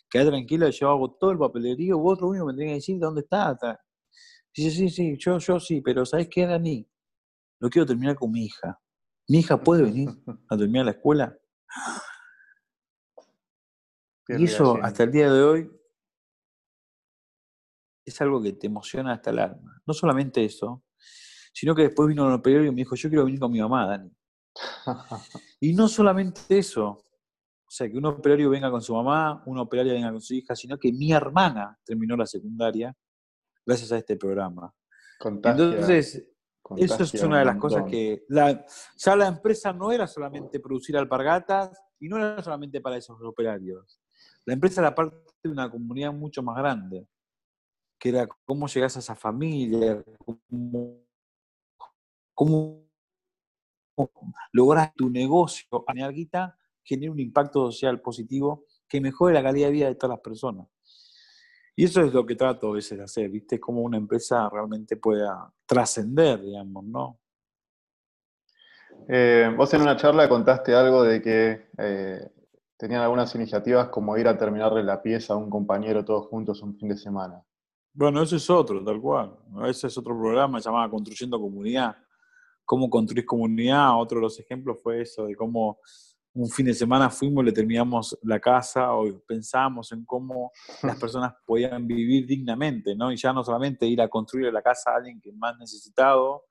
[0.09, 2.99] quedé tranquila, yo hago todo el papelerío, vos lo único que me tenés que decir
[2.99, 3.57] dónde está.
[4.55, 6.87] Dice, sí, sí, yo, yo sí, pero ¿sabes qué, Dani?
[7.59, 8.79] Lo quiero terminar con mi hija.
[9.27, 10.09] ¿Mi hija puede venir
[10.49, 11.37] a terminar la escuela?
[14.27, 15.71] y eso, hasta el día de hoy,
[18.05, 19.81] es algo que te emociona hasta el alma.
[19.85, 20.83] No solamente eso,
[21.51, 23.87] sino que después vino un periódico y me dijo, yo quiero venir con mi mamá,
[23.87, 24.11] Dani.
[25.59, 29.93] y no solamente eso, o sea, que un operario venga con su mamá, una operaria
[29.93, 32.95] venga con su hija, sino que mi hermana terminó la secundaria
[33.65, 34.73] gracias a este programa.
[35.23, 36.27] Entonces,
[36.77, 38.65] eso es una de las cosas que la,
[38.97, 43.99] ya la empresa no era solamente producir alpargatas y no era solamente para esos operarios.
[44.45, 47.07] La empresa era parte de una comunidad mucho más grande,
[47.99, 51.05] que era cómo llegas a esa familia, cómo
[52.41, 52.89] cómo
[54.51, 59.73] logras tu negocio, ganar guita, genera un impacto social positivo que mejore la calidad de
[59.73, 60.67] vida de todas las personas.
[61.75, 63.59] Y eso es lo que trato a veces de hacer, ¿viste?
[63.59, 67.19] Cómo una empresa realmente pueda trascender, digamos, ¿no?
[69.07, 72.27] Eh, vos en una charla contaste algo de que eh,
[72.75, 76.75] tenían algunas iniciativas como ir a terminarle la pieza a un compañero todos juntos un
[76.75, 77.43] fin de semana.
[77.93, 79.37] Bueno, ese es otro, tal cual.
[79.67, 81.95] Ese es otro programa llamado Construyendo Comunidad,
[82.71, 83.99] cómo construir comunidad.
[83.99, 85.79] Otro de los ejemplos fue eso, de cómo
[86.33, 91.33] un fin de semana fuimos, le terminamos la casa o pensamos en cómo las personas
[91.45, 93.11] podían vivir dignamente, ¿no?
[93.11, 96.45] Y ya no solamente ir a construir la casa a alguien que es más necesitado,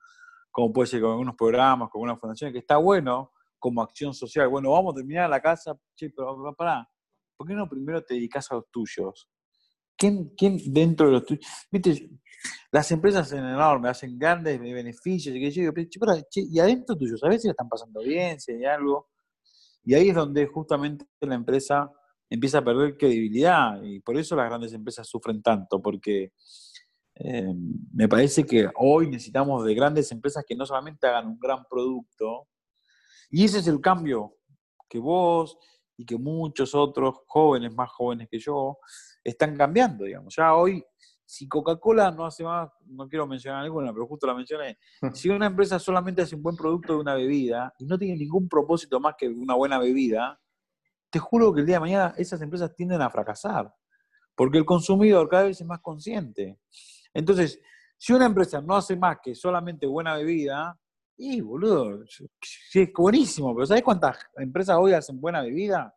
[0.51, 4.47] como puede ser con algunos programas, con algunas fundaciones, que está bueno como acción social.
[4.47, 6.87] Bueno, vamos a terminar la casa, che, pero pará,
[7.35, 9.27] ¿por qué no primero te dedicas a los tuyos?
[9.97, 11.45] ¿Quién, quién dentro de los tuyos?
[12.71, 15.71] Las empresas hacen enormes, hacen grandes beneficios, y, yo,
[16.33, 19.09] y adentro tuyo, ¿sabes si la están pasando bien, si hay algo?
[19.83, 21.91] Y ahí es donde justamente la empresa
[22.29, 26.31] empieza a perder credibilidad y por eso las grandes empresas sufren tanto, porque
[27.15, 27.53] eh,
[27.93, 32.47] me parece que hoy necesitamos de grandes empresas que no solamente hagan un gran producto,
[33.29, 34.37] y ese es el cambio
[34.89, 35.57] que vos
[36.01, 38.79] y que muchos otros jóvenes, más jóvenes que yo,
[39.23, 40.35] están cambiando, digamos.
[40.35, 40.83] Ya hoy
[41.23, 44.77] si Coca-Cola no hace más, no quiero mencionar alguna, pero justo la mencioné,
[45.13, 48.49] si una empresa solamente hace un buen producto de una bebida y no tiene ningún
[48.49, 50.37] propósito más que una buena bebida,
[51.09, 53.71] te juro que el día de mañana esas empresas tienden a fracasar,
[54.35, 56.59] porque el consumidor cada vez es más consciente.
[57.13, 57.61] Entonces,
[57.97, 60.77] si una empresa no hace más que solamente buena bebida,
[61.21, 65.95] y boludo, es buenísimo, pero ¿sabes cuántas empresas hoy hacen buena bebida?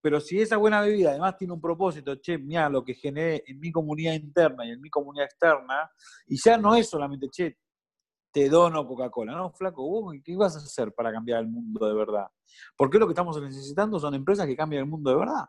[0.00, 3.58] Pero si esa buena bebida además tiene un propósito, che, mira lo que generé en
[3.58, 5.90] mi comunidad interna y en mi comunidad externa,
[6.28, 7.58] y ya no es solamente, che,
[8.32, 11.94] te dono Coca-Cola, no, flaco, vos qué vas a hacer para cambiar el mundo de
[11.94, 12.28] verdad?
[12.76, 15.44] Porque lo que estamos necesitando son empresas que cambien el mundo de verdad.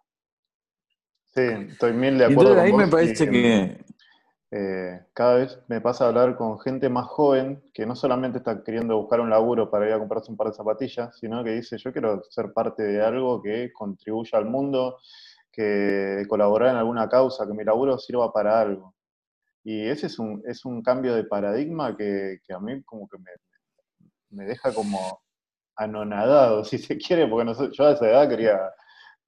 [1.28, 1.42] Sí,
[1.72, 2.52] estoy mil de acuerdo.
[2.52, 3.81] entonces ahí me parece que,
[4.54, 8.64] eh, cada vez me pasa a hablar con gente más joven que no solamente está
[8.64, 11.78] queriendo buscar un laburo para ir a comprarse un par de zapatillas, sino que dice,
[11.78, 14.98] yo quiero ser parte de algo que contribuya al mundo,
[15.52, 18.94] que colaborar en alguna causa, que mi laburo sirva para algo.
[19.64, 23.32] Y ese es un, es un cambio de paradigma que, a mí como que me,
[24.32, 25.22] me, deja como
[25.78, 28.60] anonadado, si se quiere, porque no yo a esa edad quería,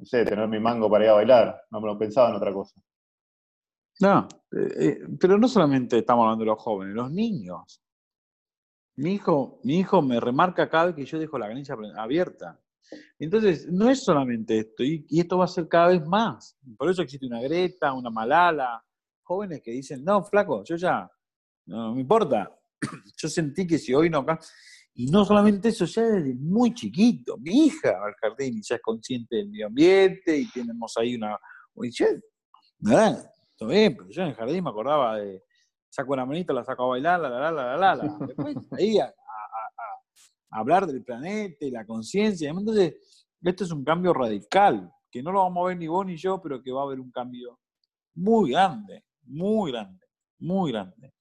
[0.04, 2.82] sé, tener mi mango para ir a bailar, no me lo pensaba en otra cosa.
[4.00, 7.82] No, eh, eh, pero no solamente estamos hablando de los jóvenes, los niños.
[8.96, 12.60] Mi hijo, mi hijo me remarca cada vez que yo dejo la canilla abierta.
[13.18, 16.58] Entonces, no es solamente esto, y, esto va a ser cada vez más.
[16.78, 18.84] Por eso existe una Greta, una Malala,
[19.24, 21.10] jóvenes que dicen, no, flaco, yo ya,
[21.66, 22.52] no, me importa.
[23.18, 24.26] Yo sentí que si hoy no.
[24.96, 27.38] Y no solamente eso, ya desde muy chiquito.
[27.38, 31.38] Mi hija al jardín ya es consciente del medio ambiente y tenemos ahí una.
[32.80, 35.44] nada, todo bien, pero yo en el jardín me acordaba de
[35.90, 39.14] saco una manita, la saco a bailar, la, la, la, la, la, Después ahí a,
[40.50, 42.50] hablar del planeta y la conciencia.
[42.50, 42.96] Entonces,
[43.42, 46.42] esto es un cambio radical, que no lo vamos a ver ni vos ni yo,
[46.42, 47.60] pero que va a haber un cambio
[48.16, 50.06] muy grande, muy grande,
[50.40, 51.14] muy grande.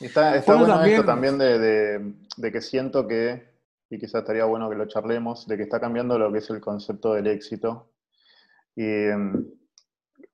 [0.00, 3.50] Está, está bueno también, esto también de, de, que siento que,
[3.88, 6.60] y quizás estaría bueno que lo charlemos, de que está cambiando lo que es el
[6.60, 7.92] concepto del éxito.
[8.74, 8.84] Y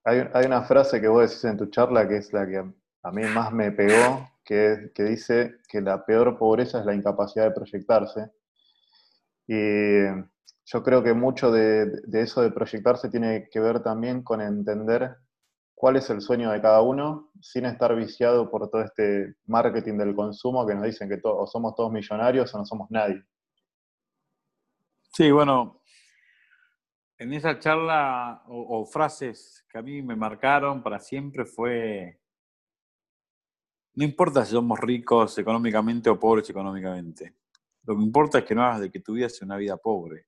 [0.07, 3.13] em, hay, una frase que vos decís en tu charla que es la que a
[3.13, 8.31] mí más me pegó, que, dice que la peor pobreza es la incapacidad de proyectarse.
[9.47, 10.05] Y
[10.65, 15.17] yo creo que mucho de, eso de proyectarse tiene que ver también con entender
[15.75, 20.17] cuál es el sueño de cada uno, sin estar viciado por todo este marketing del
[20.17, 23.23] consumo que nos dicen que o somos todos millonarios o no somos nadie.
[25.13, 25.76] Sí, bueno,
[27.19, 32.21] en esa charla o, frases que a mí me marcaron para siempre fue,
[33.95, 37.37] no importa si somos ricos económicamente o pobres económicamente,
[37.85, 40.27] lo que importa es que no hagas de que tu vida sea una vida pobre.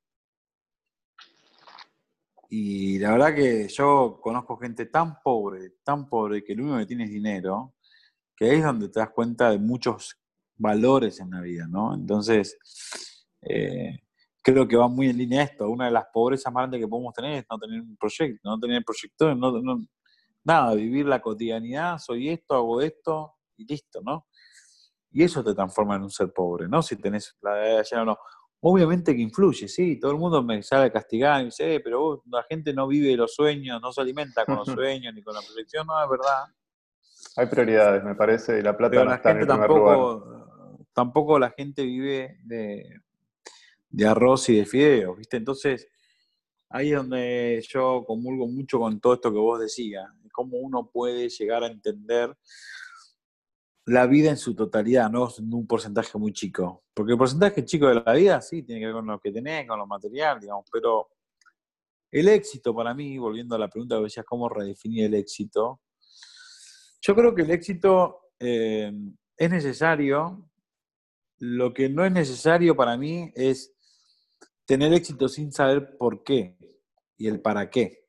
[2.51, 6.87] Y la verdad que yo conozco gente tan pobre, tan pobre, que lo único que
[6.87, 7.75] tiene es dinero,
[8.35, 10.19] que ahí es donde te das cuenta de muchos
[10.57, 11.95] valores en la vida, ¿no?
[11.95, 12.57] Entonces,
[13.43, 13.99] eh,
[14.43, 15.69] creo que va muy en línea esto.
[15.69, 18.59] Una de las pobrezas más grandes que podemos tener es no tener un proyecto, no
[18.59, 19.85] tener proyectos, no,
[20.45, 24.27] nada, vivir la cotidianidad, soy esto, hago esto y listo, ¿no?
[25.11, 26.83] Y eso te transforma en un ser pobre, ¿no?
[26.83, 28.19] Si tenés la de llena o no.
[28.61, 32.23] Obviamente que influye, sí, todo el mundo me sale a castigar y dice, eh, pero
[32.27, 35.41] la gente no vive los sueños, no se alimenta con los sueños ni con la
[35.43, 36.45] proyección, no, es verdad.
[37.37, 41.85] Hay prioridades, me parece, y la plata no está en el tampoco, Tampoco la gente
[41.85, 43.01] vive de,
[43.91, 45.37] de arroz y de fideos, ¿viste?
[45.37, 45.89] Entonces,
[46.69, 51.29] ahí es donde yo comulgo mucho con todo esto que vos decías, cómo uno puede
[51.29, 52.37] llegar a entender
[53.87, 56.85] la vida en su totalidad, no en un porcentaje muy chico.
[56.93, 59.67] Porque el porcentaje chico de la vida, sí, tiene que ver con lo que tenés,
[59.67, 61.09] con lo material, digamos, pero
[62.11, 65.81] el éxito para mí, volviendo a la pregunta que decías, ¿cómo redefinir el éxito?
[67.01, 68.93] Yo creo que el éxito eh,
[69.37, 70.51] es necesario.
[71.39, 73.75] Lo que no es necesario para mí es
[74.69, 76.59] tener éxito sin saber por qué
[77.17, 78.05] y el para qué.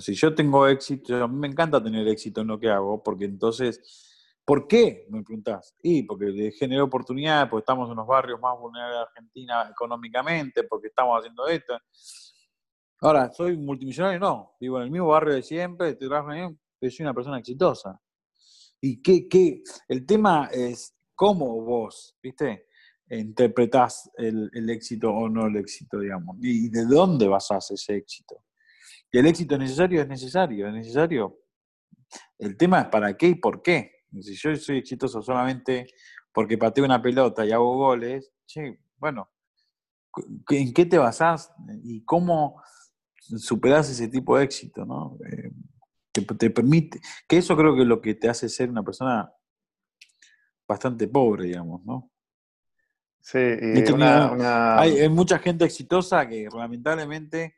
[0.00, 3.26] Si yo tengo éxito, a mí me encanta tener éxito en lo que hago, porque
[3.26, 5.06] entonces, ¿por qué?
[5.10, 5.74] Me preguntás.
[5.82, 10.88] Y porque genero oportunidades, porque estamos en los barrios más vulnerables de Argentina económicamente, porque
[10.88, 11.78] estamos haciendo esto.
[13.02, 14.18] Ahora, ¿soy multimillonario?
[14.18, 14.56] No.
[14.58, 16.24] Vivo en el mismo barrio de siempre, pero
[16.80, 18.00] soy una persona exitosa.
[18.80, 22.67] Y qué, qué, el tema es cómo vos, ¿viste?
[23.10, 28.44] Interpretás el, éxito o no el éxito, digamos, y de dónde basás ese éxito.
[29.10, 31.38] Y el éxito es necesario, es necesario, es necesario.
[32.38, 33.92] El tema es para qué y por qué.
[34.20, 35.86] Si yo soy exitoso solamente
[36.32, 39.30] porque pateo una pelota y hago goles, che, bueno,
[40.50, 41.50] ¿en qué te basás
[41.82, 42.62] y cómo
[43.18, 44.84] superás ese tipo de éxito?
[44.84, 45.16] ¿no?
[45.26, 45.50] Eh,
[46.12, 49.32] te, te, permite, que eso creo que es lo que te hace ser una persona
[50.66, 52.10] bastante pobre, digamos, ¿no?
[53.20, 57.56] Sí, y una, Hay, mucha gente exitosa que lamentablemente,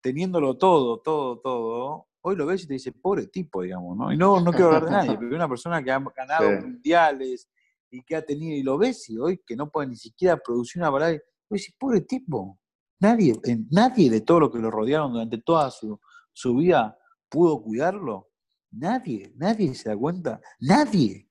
[0.00, 4.12] teniéndolo todo, todo, todo, hoy lo ves y te dice, pobre tipo, digamos, ¿no?
[4.12, 7.48] Y no, no quiero hablar de nadie, pero una persona que ha ganado mundiales
[7.90, 10.80] y que ha tenido, y lo ves y hoy que no puede ni siquiera producir
[10.80, 11.20] una palabra, y
[11.54, 12.58] dices, pobre tipo.
[13.00, 13.34] Nadie,
[13.70, 16.00] nadie de todo lo que lo rodearon durante toda su,
[16.32, 16.96] su vida
[17.28, 18.30] pudo cuidarlo.
[18.70, 20.40] Nadie, nadie se da cuenta.
[20.60, 21.28] Nadie.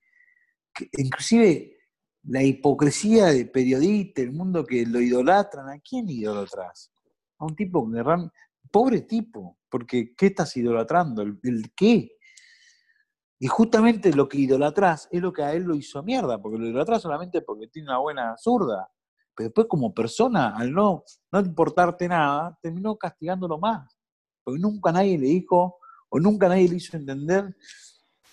[0.97, 1.78] inclusive
[2.24, 5.70] la hipocresía de periodista, el mundo que lo idolatran.
[5.70, 6.92] ¿A quién idolatras?
[7.40, 8.04] A un tipo que
[8.72, 11.22] pobre tipo, porque ¿qué estás idolatrando?
[11.22, 12.18] ¿El, qué?
[13.40, 16.68] Y justamente lo que idolatras es lo que a él lo hizo mierda, porque lo
[16.68, 18.88] idolatras solamente porque tiene una buena zurda.
[19.36, 23.98] Pero después como persona, al no, no importarte nada, terminó castigándolo más.
[24.44, 25.80] Porque nunca nadie le dijo,
[26.10, 27.56] o nunca nadie le hizo entender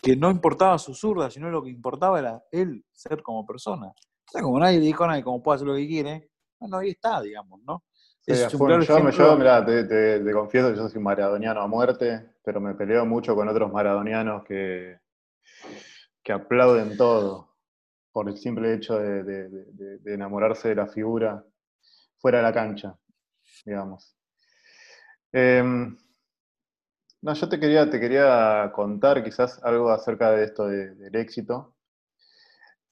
[0.03, 3.89] que no importaba su zurda, sino lo que importaba era él ser como persona.
[3.89, 6.91] O sea, como nadie dijo a nadie cómo puede hacer lo que quiere, bueno, ahí
[6.91, 7.83] está, digamos, ¿no?
[8.27, 13.07] yo, yo mirá, te, te, confieso que yo soy maradoniano a muerte, pero me peleo
[13.07, 14.99] mucho con otros maradonianos que,
[16.23, 17.57] que aplauden todo
[18.13, 21.43] por el simple hecho de, de, enamorarse de la figura
[22.19, 22.99] fuera de la cancha,
[23.65, 24.15] digamos.
[25.33, 25.63] Eh,
[27.23, 31.75] no, yo te quería, te quería contar quizás algo acerca de esto del éxito,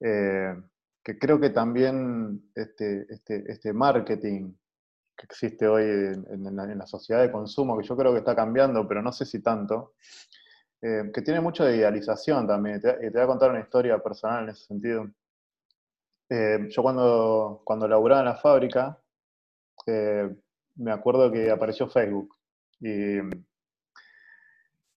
[0.01, 0.55] eh,
[1.03, 4.53] que creo que también este, este, este, marketing
[5.17, 9.00] que existe hoy en, la, sociedad de consumo, que yo creo que está cambiando, pero
[9.00, 9.94] no sé si tanto,
[10.83, 12.81] eh, que tiene mucha idealización también.
[12.83, 15.09] Te, te, voy a contar una historia personal en ese sentido.
[16.29, 19.00] Eh, yo cuando, cuando laburaba en la fábrica,
[19.87, 22.37] me acuerdo que apareció Facebook.
[22.81, 23.19] Y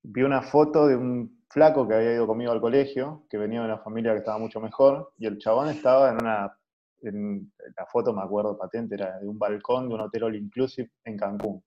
[0.03, 3.65] vi una foto de un flaco que había ido conmigo al colegio, que venía de
[3.65, 6.57] una familia que estaba mucho mejor, y el chabón estaba en una,
[7.01, 10.91] en la foto me acuerdo patente, era de un balcón de un hotel all inclusive
[11.05, 11.63] en Cancún.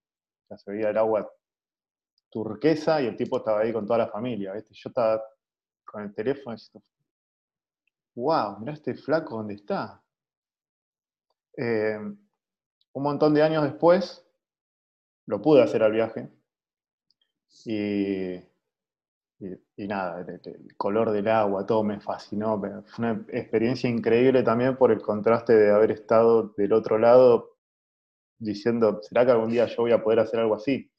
[0.49, 1.29] O se veía el agua
[2.31, 5.23] turquesa y el tipo estaba ahí con toda la familia, Yo estaba
[5.85, 6.57] con el teléfono
[8.15, 10.03] wow, mira este flaco dónde está.
[11.57, 11.99] Eh,
[12.95, 14.25] un montón de años después,
[15.27, 16.31] lo pude hacer al viaje.
[17.65, 18.35] Y,
[19.77, 22.61] y, nada, el, color del agua, todo me fascinó.
[22.87, 27.57] Fue una experiencia increíble también por el contraste de haber estado del otro lado
[28.39, 30.91] diciendo, ¿será que algún día yo voy a poder hacer algo así?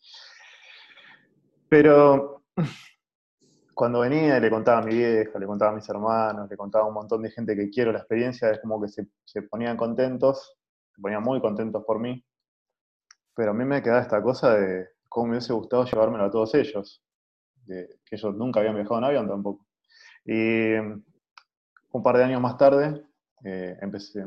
[1.70, 2.44] Pero
[3.74, 6.88] cuando venía le contaba a mi vieja, le contaba a mis hermanos, le contaba a
[6.88, 10.58] un montón de gente que quiero la experiencia, es como que se, se ponían contentos,
[10.94, 12.24] se ponían muy contentos por mí.
[13.36, 16.56] Pero a mí me quedaba esta cosa de cómo me hubiese gustado llevármelo a todos
[16.56, 17.04] ellos,
[17.68, 19.68] que ellos nunca habían viajado en avión tampoco.
[20.26, 23.06] Y un par de años más tarde
[23.46, 24.26] eh, empecé,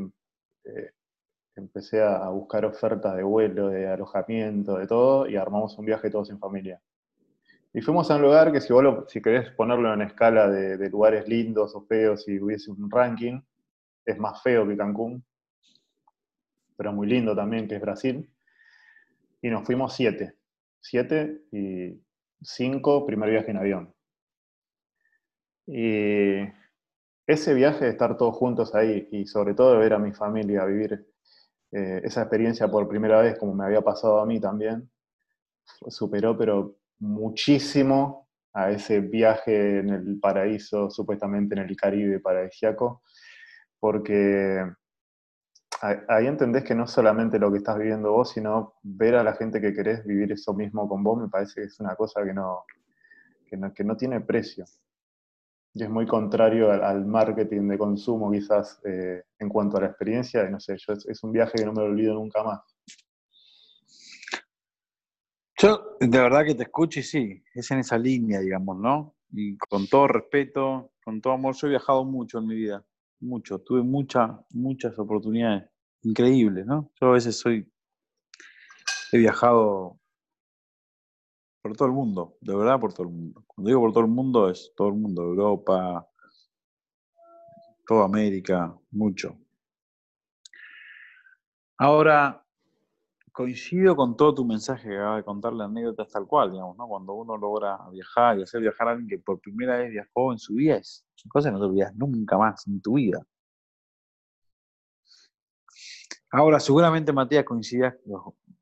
[0.63, 0.93] eh,
[1.57, 6.31] empecé a buscar ofertas de vuelo, de alojamiento, de todo, y armamos un viaje todos
[6.31, 6.81] en familia.
[7.73, 11.27] Y fuimos a un lugar que si vos si querés ponerlo en escala de, lugares
[11.27, 13.41] lindos o feos, y hubiese un ranking,
[14.05, 15.25] es más feo que Cancún,
[16.77, 18.31] pero muy lindo también, que es Brasil.
[19.43, 20.36] Y nos fuimos siete.
[20.89, 22.01] Siete y
[22.41, 23.95] cinco, primer viaje en avión.
[25.67, 26.43] Y
[27.27, 30.65] ese viaje de estar todos juntos ahí y sobre todo de ver a mi familia
[30.65, 31.05] vivir
[31.73, 34.89] eh, esa experiencia por primera vez, como me había pasado a mí también,
[35.89, 43.03] superó, pero muchísimo a ese viaje en el paraíso, supuestamente en el Caribe paradisiaco,
[43.81, 44.65] porque
[45.83, 49.61] ahí entendés que no solamente lo que estás viviendo vos, sino ver a la gente
[49.61, 52.65] que querés vivir eso mismo con vos, me parece que es una cosa que no,
[53.47, 54.65] que no, tiene precio.
[55.75, 60.49] Y es muy contrario al, marketing de consumo, quizás, eh, en cuanto a la experiencia,
[60.49, 62.61] y no sé, yo, es un viaje que no me lo olvido nunca más.
[65.59, 69.15] Yo, de verdad que te escucho y sí, es en esa línea, digamos, ¿no?
[69.31, 72.85] Y con todo respeto, con todo amor, yo he viajado mucho en mi vida,
[73.21, 75.71] mucho, tuve muchas, muchas oportunidades
[76.03, 76.91] increíbles, ¿no?
[77.01, 77.71] Yo a veces soy,
[79.13, 79.99] he viajado
[81.63, 83.45] por todo el mundo, de verdad por todo el mundo.
[83.47, 86.09] Cuando digo por todo el mundo es todo el mundo, Europa,
[87.87, 89.37] toda América, mucho.
[91.79, 92.46] Ahora,
[93.37, 96.89] coincido con todo tu mensaje que acaba de contar la anécdota tal cual, digamos, ¿no?
[96.89, 100.39] Cuando uno logra viajar y hacer viajar a alguien que por primera vez viajó en
[100.39, 103.23] su vida, es una cosa que no te olvidas nunca más en tu vida.
[106.33, 107.95] Ahora, seguramente Matías coincidas,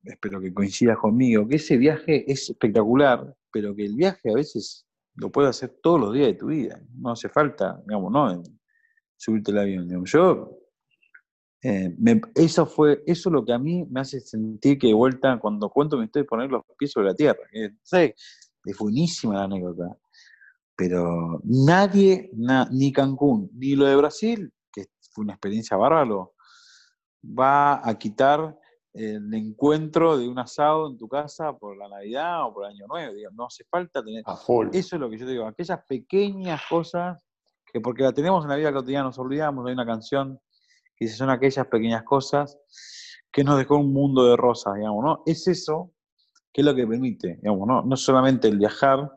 [0.02, 4.88] espero que coincidas conmigo, que ese viaje es espectacular, pero que el viaje a veces
[5.14, 6.80] lo puedes hacer todos los días de tu vida.
[6.96, 8.42] No hace falta, digamos, ¿no?
[9.16, 9.86] subirte el avión.
[9.86, 10.10] Digamos.
[10.10, 10.63] Yo
[11.66, 11.96] eh,
[12.34, 15.70] eso fue, eso es lo que a mí me hace sentir que de vuelta, cuando
[15.70, 17.40] cuento, me estoy poniendo los pies sobre la tierra.
[17.52, 19.96] es buenísima la anécdota.
[20.76, 22.30] Pero nadie,
[22.70, 26.34] ni Cancún, ni lo de Brasil, que fue una experiencia bárbaro,
[27.24, 28.58] va a quitar
[28.92, 32.86] el encuentro de un asado en tu casa por la Navidad o por el Año
[32.86, 33.14] Nuevo.
[33.32, 34.22] no hace falta tener.
[34.74, 37.18] Eso es lo que yo te digo, aquellas pequeñas cosas
[37.72, 39.66] que porque la tenemos en la vida cotidiana nos olvidamos.
[39.66, 40.38] Hay una canción
[40.96, 42.58] que son aquellas pequeñas cosas
[43.32, 45.22] que nos dejó un mundo de rosas, digamos, ¿no?
[45.26, 45.92] Es eso
[46.52, 47.82] que es lo que permite, digamos, ¿no?
[47.82, 49.10] No solamente el viajar,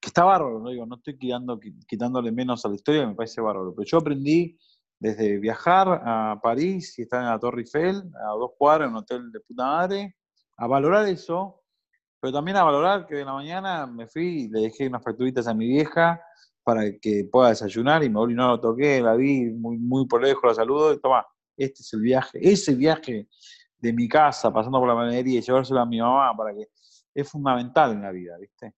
[0.00, 3.40] que está bárbaro, no digo, no estoy quitando, quitándole menos a la historia, me parece
[3.40, 4.58] bárbaro, pero yo aprendí
[4.98, 9.00] desde viajar a París y estar en la Torre Eiffel, a dos cuadras, en un
[9.00, 10.16] hotel de puta madre,
[10.56, 11.62] a valorar eso,
[12.20, 15.46] pero también a valorar que de la mañana me fui y le dejé unas facturitas
[15.46, 16.20] a mi vieja
[16.68, 20.22] para que pueda desayunar y me volví, no lo toqué, la vi muy, muy por
[20.22, 23.26] lejos, la saludo y toma, este es el viaje, ese viaje
[23.78, 26.68] de mi casa, pasando por la panadería y llevárselo a mi mamá, para que
[27.14, 28.74] es fundamental en la vida, ¿viste?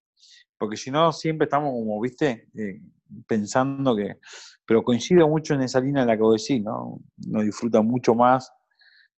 [0.57, 2.49] Porque si no, siempre estamos como, ¿viste?
[2.57, 2.80] Eh,
[3.26, 4.20] pensando que,
[4.64, 7.01] pero coincido mucho en esa línea de la que vos decís, ¿no?
[7.26, 8.53] Uno disfruta mucho más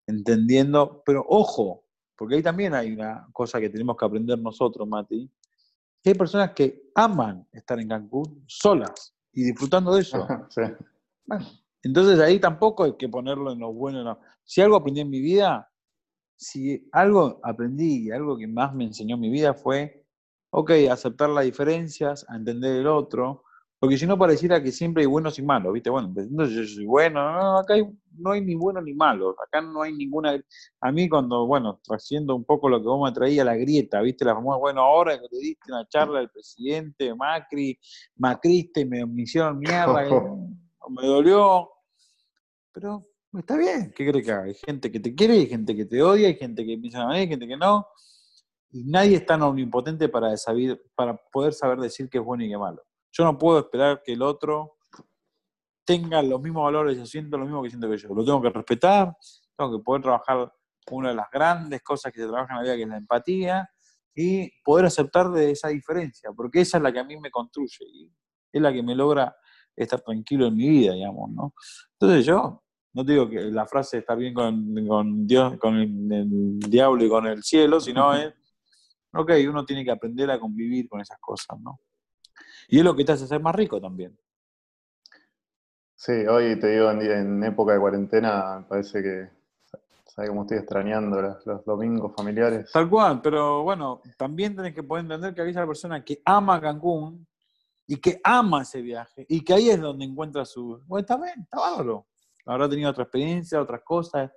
[0.07, 1.83] entendiendo, pero ojo,
[2.15, 5.29] porque ahí también hay una cosa que tenemos que aprender nosotros, Mati,
[6.09, 10.27] hay personas que aman estar en Cancún solas y disfrutando de eso.
[11.83, 14.03] entonces ahí tampoco hay que ponerlo en lo bueno.
[14.03, 14.19] No.
[14.43, 15.71] Si algo aprendí en mi vida,
[16.35, 20.05] si algo aprendí y algo que más me enseñó mi vida fue,
[20.49, 23.43] ok, aceptar las diferencias, a entender el otro,
[23.81, 25.89] porque si no pareciera que siempre hay buenos y malos, ¿viste?
[25.89, 27.73] Bueno, entonces yo soy bueno, no, acá
[28.15, 30.39] no hay ni bueno ni malo, acá no hay ninguna...
[30.81, 34.23] A mí cuando, bueno, trasciendo un poco lo que vos me traía la grieta, ¿viste?
[34.23, 37.79] La famosa, bueno, ahora que te diste una charla del presidente Macri,
[38.17, 39.93] Macriste, me, me hicieron mierda,
[40.89, 41.67] me dolió,
[42.71, 43.03] pero
[43.35, 44.43] está bien, ¿qué crees que haga?
[44.43, 47.07] Hay gente que te quiere, hay gente que te odia, hay gente que piensa a
[47.07, 47.87] mí, hay gente que no,
[48.69, 52.49] y nadie es tan omnipotente para, saber, para poder saber decir qué es bueno y
[52.49, 52.83] qué malo.
[53.11, 54.77] Yo no puedo esperar que el otro
[55.83, 58.13] tenga los mismos valores, yo siento lo mismo que siento que yo.
[58.13, 59.15] Lo tengo que respetar,
[59.57, 60.51] tengo que poder trabajar
[60.89, 63.69] una de las grandes cosas que se trabaja en la vida, que es la empatía,
[64.15, 67.85] y poder aceptar de esa diferencia, porque esa es la que a mí me construye
[67.85, 68.11] y
[68.51, 69.35] es la que me logra
[69.75, 71.53] estar tranquilo en mi vida, digamos, ¿no?
[71.93, 72.61] Entonces yo
[72.93, 77.41] no digo que la frase estar bien con, Dios, con el, diablo y con el
[77.41, 78.33] cielo, sino es,
[79.13, 81.79] ok, uno tiene que aprender a convivir con esas cosas, ¿no?
[82.67, 84.17] Y es lo que te hace ser más rico también.
[85.95, 89.29] Sí, hoy te digo, en, época de cuarentena, me parece que,
[90.07, 92.71] ¿sabes cómo estoy extrañando los, domingos familiares?
[92.71, 97.27] Tal cual, pero bueno, también tenés que poder entender que aquella persona que ama Cancún
[97.85, 100.81] y que ama ese viaje y que ahí es donde encuentra su...
[100.87, 102.07] Bueno, está bien, está bárbaro.
[102.47, 104.31] Habrá tenido otra experiencia, otras cosas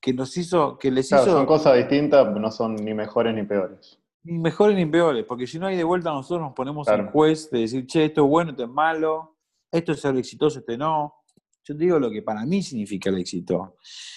[0.00, 1.24] que nos hizo, que les hizo...
[1.24, 3.96] Son cosas distintas, no son ni mejores ni peores.
[4.26, 7.48] Ni mejores ni peores, porque si no hay de vuelta nosotros nos ponemos el juez
[7.48, 9.36] de decir, che, esto es bueno, esto es malo,
[9.70, 11.14] esto es el exitoso, este no.
[11.62, 13.76] Yo te digo lo que para mí significa el éxito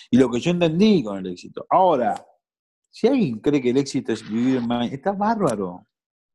[0.10, 1.64] y lo que yo entendí con el éxito.
[1.70, 2.16] Ahora,
[2.89, 5.86] si alguien cree que el éxito es vivir en Miami, está bárbaro.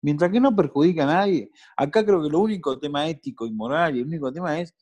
[0.03, 1.51] Mientras que no perjudica a nadie.
[1.77, 4.73] Acá creo que lo único tema ético y moral y el único tema es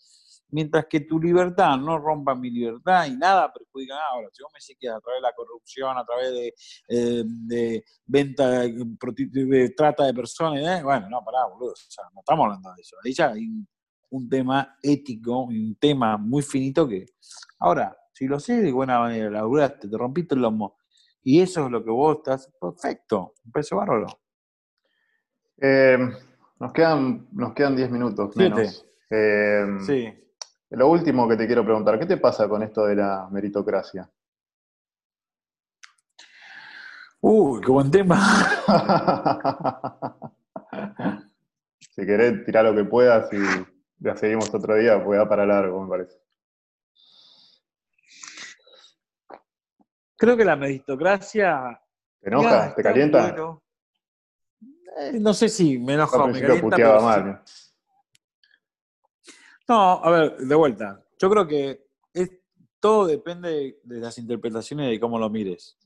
[0.53, 4.07] mientras que tu libertad no rompa mi libertad y nada perjudica nada.
[4.13, 6.55] Ahora, si vos me decís que a través de la corrupción, a través de,
[6.89, 10.83] eh, de venta, de, trata de personas, ¿eh?
[10.85, 12.97] bueno, no, pará, boludo, o sea, no estamos hablando de eso.
[13.05, 13.49] Ahí ya hay
[14.11, 17.07] un tema ético, un tema muy finito que,
[17.59, 20.77] ahora, si lo sé de buena manera, laburaste, te rompiste el lomo,
[21.25, 24.07] y eso es lo que vos estás, perfecto, un peso bárbaro.
[25.57, 25.97] Eh,
[26.59, 28.87] nos quedan nos quedan 10 minutos menos.
[29.87, 30.13] Sí.
[30.73, 34.09] Lo último que te quiero preguntar, ¿qué te pasa con esto de la meritocracia?
[37.21, 38.19] Uy, qué buen tema.
[41.79, 43.39] si querés, tirar lo que puedas y
[43.99, 46.19] ya seguimos otro día, pues da para largo, me parece.
[50.17, 51.79] Creo que la meritocracia.
[52.19, 52.75] ¿Te enoja?
[52.75, 53.37] ¿Te calienta?
[54.97, 57.01] Eh, no sé si me enoja me calienta.
[57.01, 57.43] mal.
[59.69, 61.05] No, a ver, de vuelta.
[61.19, 61.87] Yo creo que
[62.83, 65.79] todo depende de las interpretaciones y de cómo lo mires.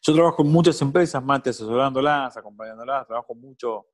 [0.00, 3.86] Yo trabajo en muchas empresas, más asesorándolas, acompañándolas, trabajo mucho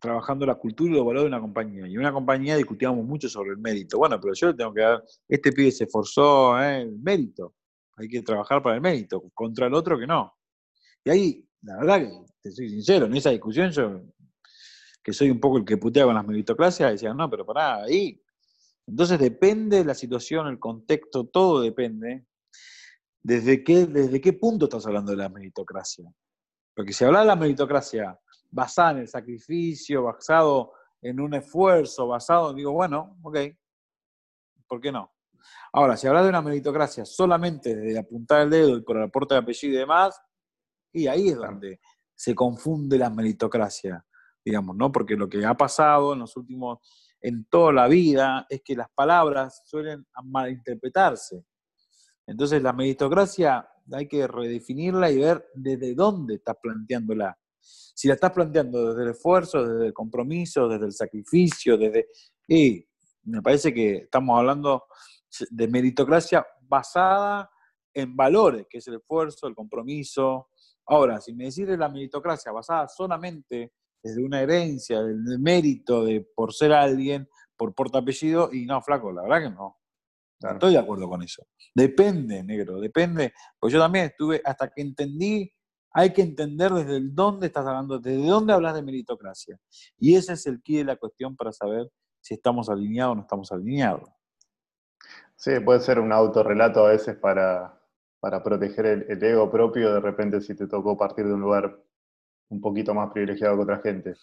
[0.00, 1.86] trabajando la cultura y los valores de una compañía.
[1.86, 3.98] Y en una compañía discutíamos mucho sobre el mérito.
[3.98, 6.82] Bueno, pero yo le tengo que dar, este pibe se esforzó, ¿eh?
[6.82, 7.54] el mérito.
[7.96, 10.32] Hay que trabajar para el mérito, contra el otro que no.
[11.04, 14.00] Y ahí, la verdad que, te soy sincero, en esa discusión yo,
[15.02, 18.22] que soy un poco el que putea con las meritocracias, decían, no, pero pará, ahí.
[18.86, 22.26] Entonces depende de la situación, el contexto, todo depende.
[23.22, 26.12] ¿Desde qué, ¿Desde qué punto estás hablando de la meritocracia?
[26.74, 28.18] Porque si hablas de la meritocracia
[28.50, 30.72] basada en el sacrificio, basado
[31.02, 33.38] en un esfuerzo, basado, digo, bueno, ok,
[34.66, 35.12] ¿por qué no?
[35.72, 39.34] Ahora, si hablas de una meritocracia solamente de apuntar el dedo y por el aporte
[39.34, 40.20] de apellido y demás,
[40.92, 41.80] y ahí es donde
[42.14, 44.04] se confunde la meritocracia,
[44.44, 44.90] digamos, ¿no?
[44.90, 46.78] Porque lo que ha pasado en los últimos,
[47.20, 51.44] en toda la vida, es que las palabras suelen malinterpretarse.
[52.26, 57.36] Entonces, la meritocracia hay que redefinirla y ver desde dónde estás planteándola.
[57.60, 62.08] Si la estás planteando desde el esfuerzo, desde el compromiso, desde el sacrificio, desde...
[62.48, 62.86] Y
[63.24, 64.84] me parece que estamos hablando
[65.50, 67.50] de meritocracia basada
[67.92, 70.48] en valores, que es el esfuerzo, el compromiso.
[70.86, 73.72] Ahora, si me decís de la meritocracia basada solamente
[74.02, 79.12] desde una herencia, del mérito de por ser alguien, por porta apellido, y no, flaco,
[79.12, 79.76] la verdad que no.
[80.40, 81.46] Estoy de acuerdo con eso.
[81.74, 83.34] Depende, negro, depende.
[83.58, 85.52] Pues yo también estuve, hasta que entendí
[85.92, 89.58] hay que entender desde dónde estás hablando, desde dónde hablas de meritocracia.
[89.98, 91.90] Y ese es el key de la cuestión para saber
[92.20, 94.08] si estamos alineados o no estamos alineados.
[95.36, 97.80] Sí, puede ser un autorrelato a veces para,
[98.20, 101.82] proteger el, ego propio, de repente si te tocó partir de un lugar
[102.50, 104.14] un poquito más privilegiado que otra gente.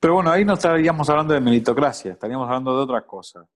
[0.00, 3.46] Pero bueno, ahí no estaríamos hablando de meritocracia, estaríamos hablando de otra cosa.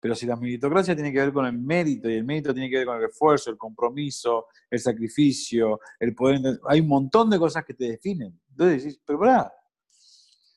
[0.00, 2.78] Pero si la meritocracia tiene que ver con el mérito y el mérito tiene que
[2.78, 6.58] ver con el esfuerzo, el compromiso, el sacrificio, el poder.
[6.68, 8.40] Hay un montón de cosas que te definen.
[8.50, 9.52] Entonces decís, pero pará,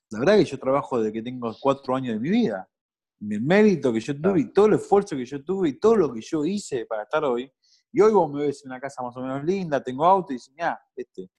[0.09, 2.67] la verdad que yo trabajo desde que tengo cuatro años de mi vida.
[3.19, 6.13] El mérito que yo tuve y todo el esfuerzo que yo tuve y todo lo
[6.13, 7.51] que yo hice para estar hoy.
[7.91, 10.35] Y hoy vos me ves en una casa más o menos linda, tengo auto y
[10.35, 11.29] dices, mira, este,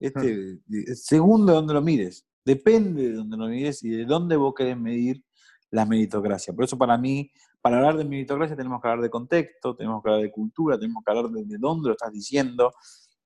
[0.00, 0.58] este,
[0.94, 2.26] segundo de donde lo mires.
[2.44, 5.22] Depende de donde lo mires y de dónde vos querés medir
[5.70, 6.54] la meritocracia.
[6.54, 7.30] Por eso para mí,
[7.60, 11.04] para hablar de meritocracia tenemos que hablar de contexto, tenemos que hablar de cultura, tenemos
[11.04, 12.72] que hablar de, dónde lo estás diciendo.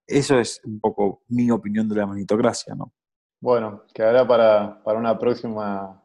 [0.07, 2.93] Eso es un poco mi opinión de la meritocracia, ¿no?
[3.41, 6.03] Bueno, quedará para, para una próxima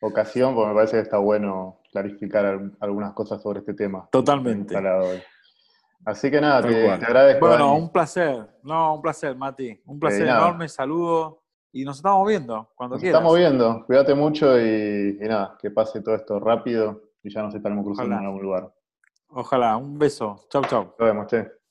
[0.00, 4.08] ocasión, porque me parece que está bueno clarificar algunas cosas sobre este tema.
[4.10, 4.74] Totalmente.
[6.04, 7.46] Así que nada, te, agradezco.
[7.46, 8.46] Bueno, un placer.
[8.62, 9.80] No, un placer, Mati.
[9.86, 11.42] Un placer enorme, saludo.
[11.72, 13.84] Y nos estamos viendo cuando nos Estamos viendo.
[13.86, 18.24] Cuídate mucho y, nada, que pase todo esto rápido y ya nos estaremos cruzando en
[18.24, 18.72] algún lugar.
[19.28, 19.76] Ojalá.
[19.76, 20.46] Un beso.
[20.50, 20.94] Chau, chau.
[20.98, 21.63] Nos vemos, che.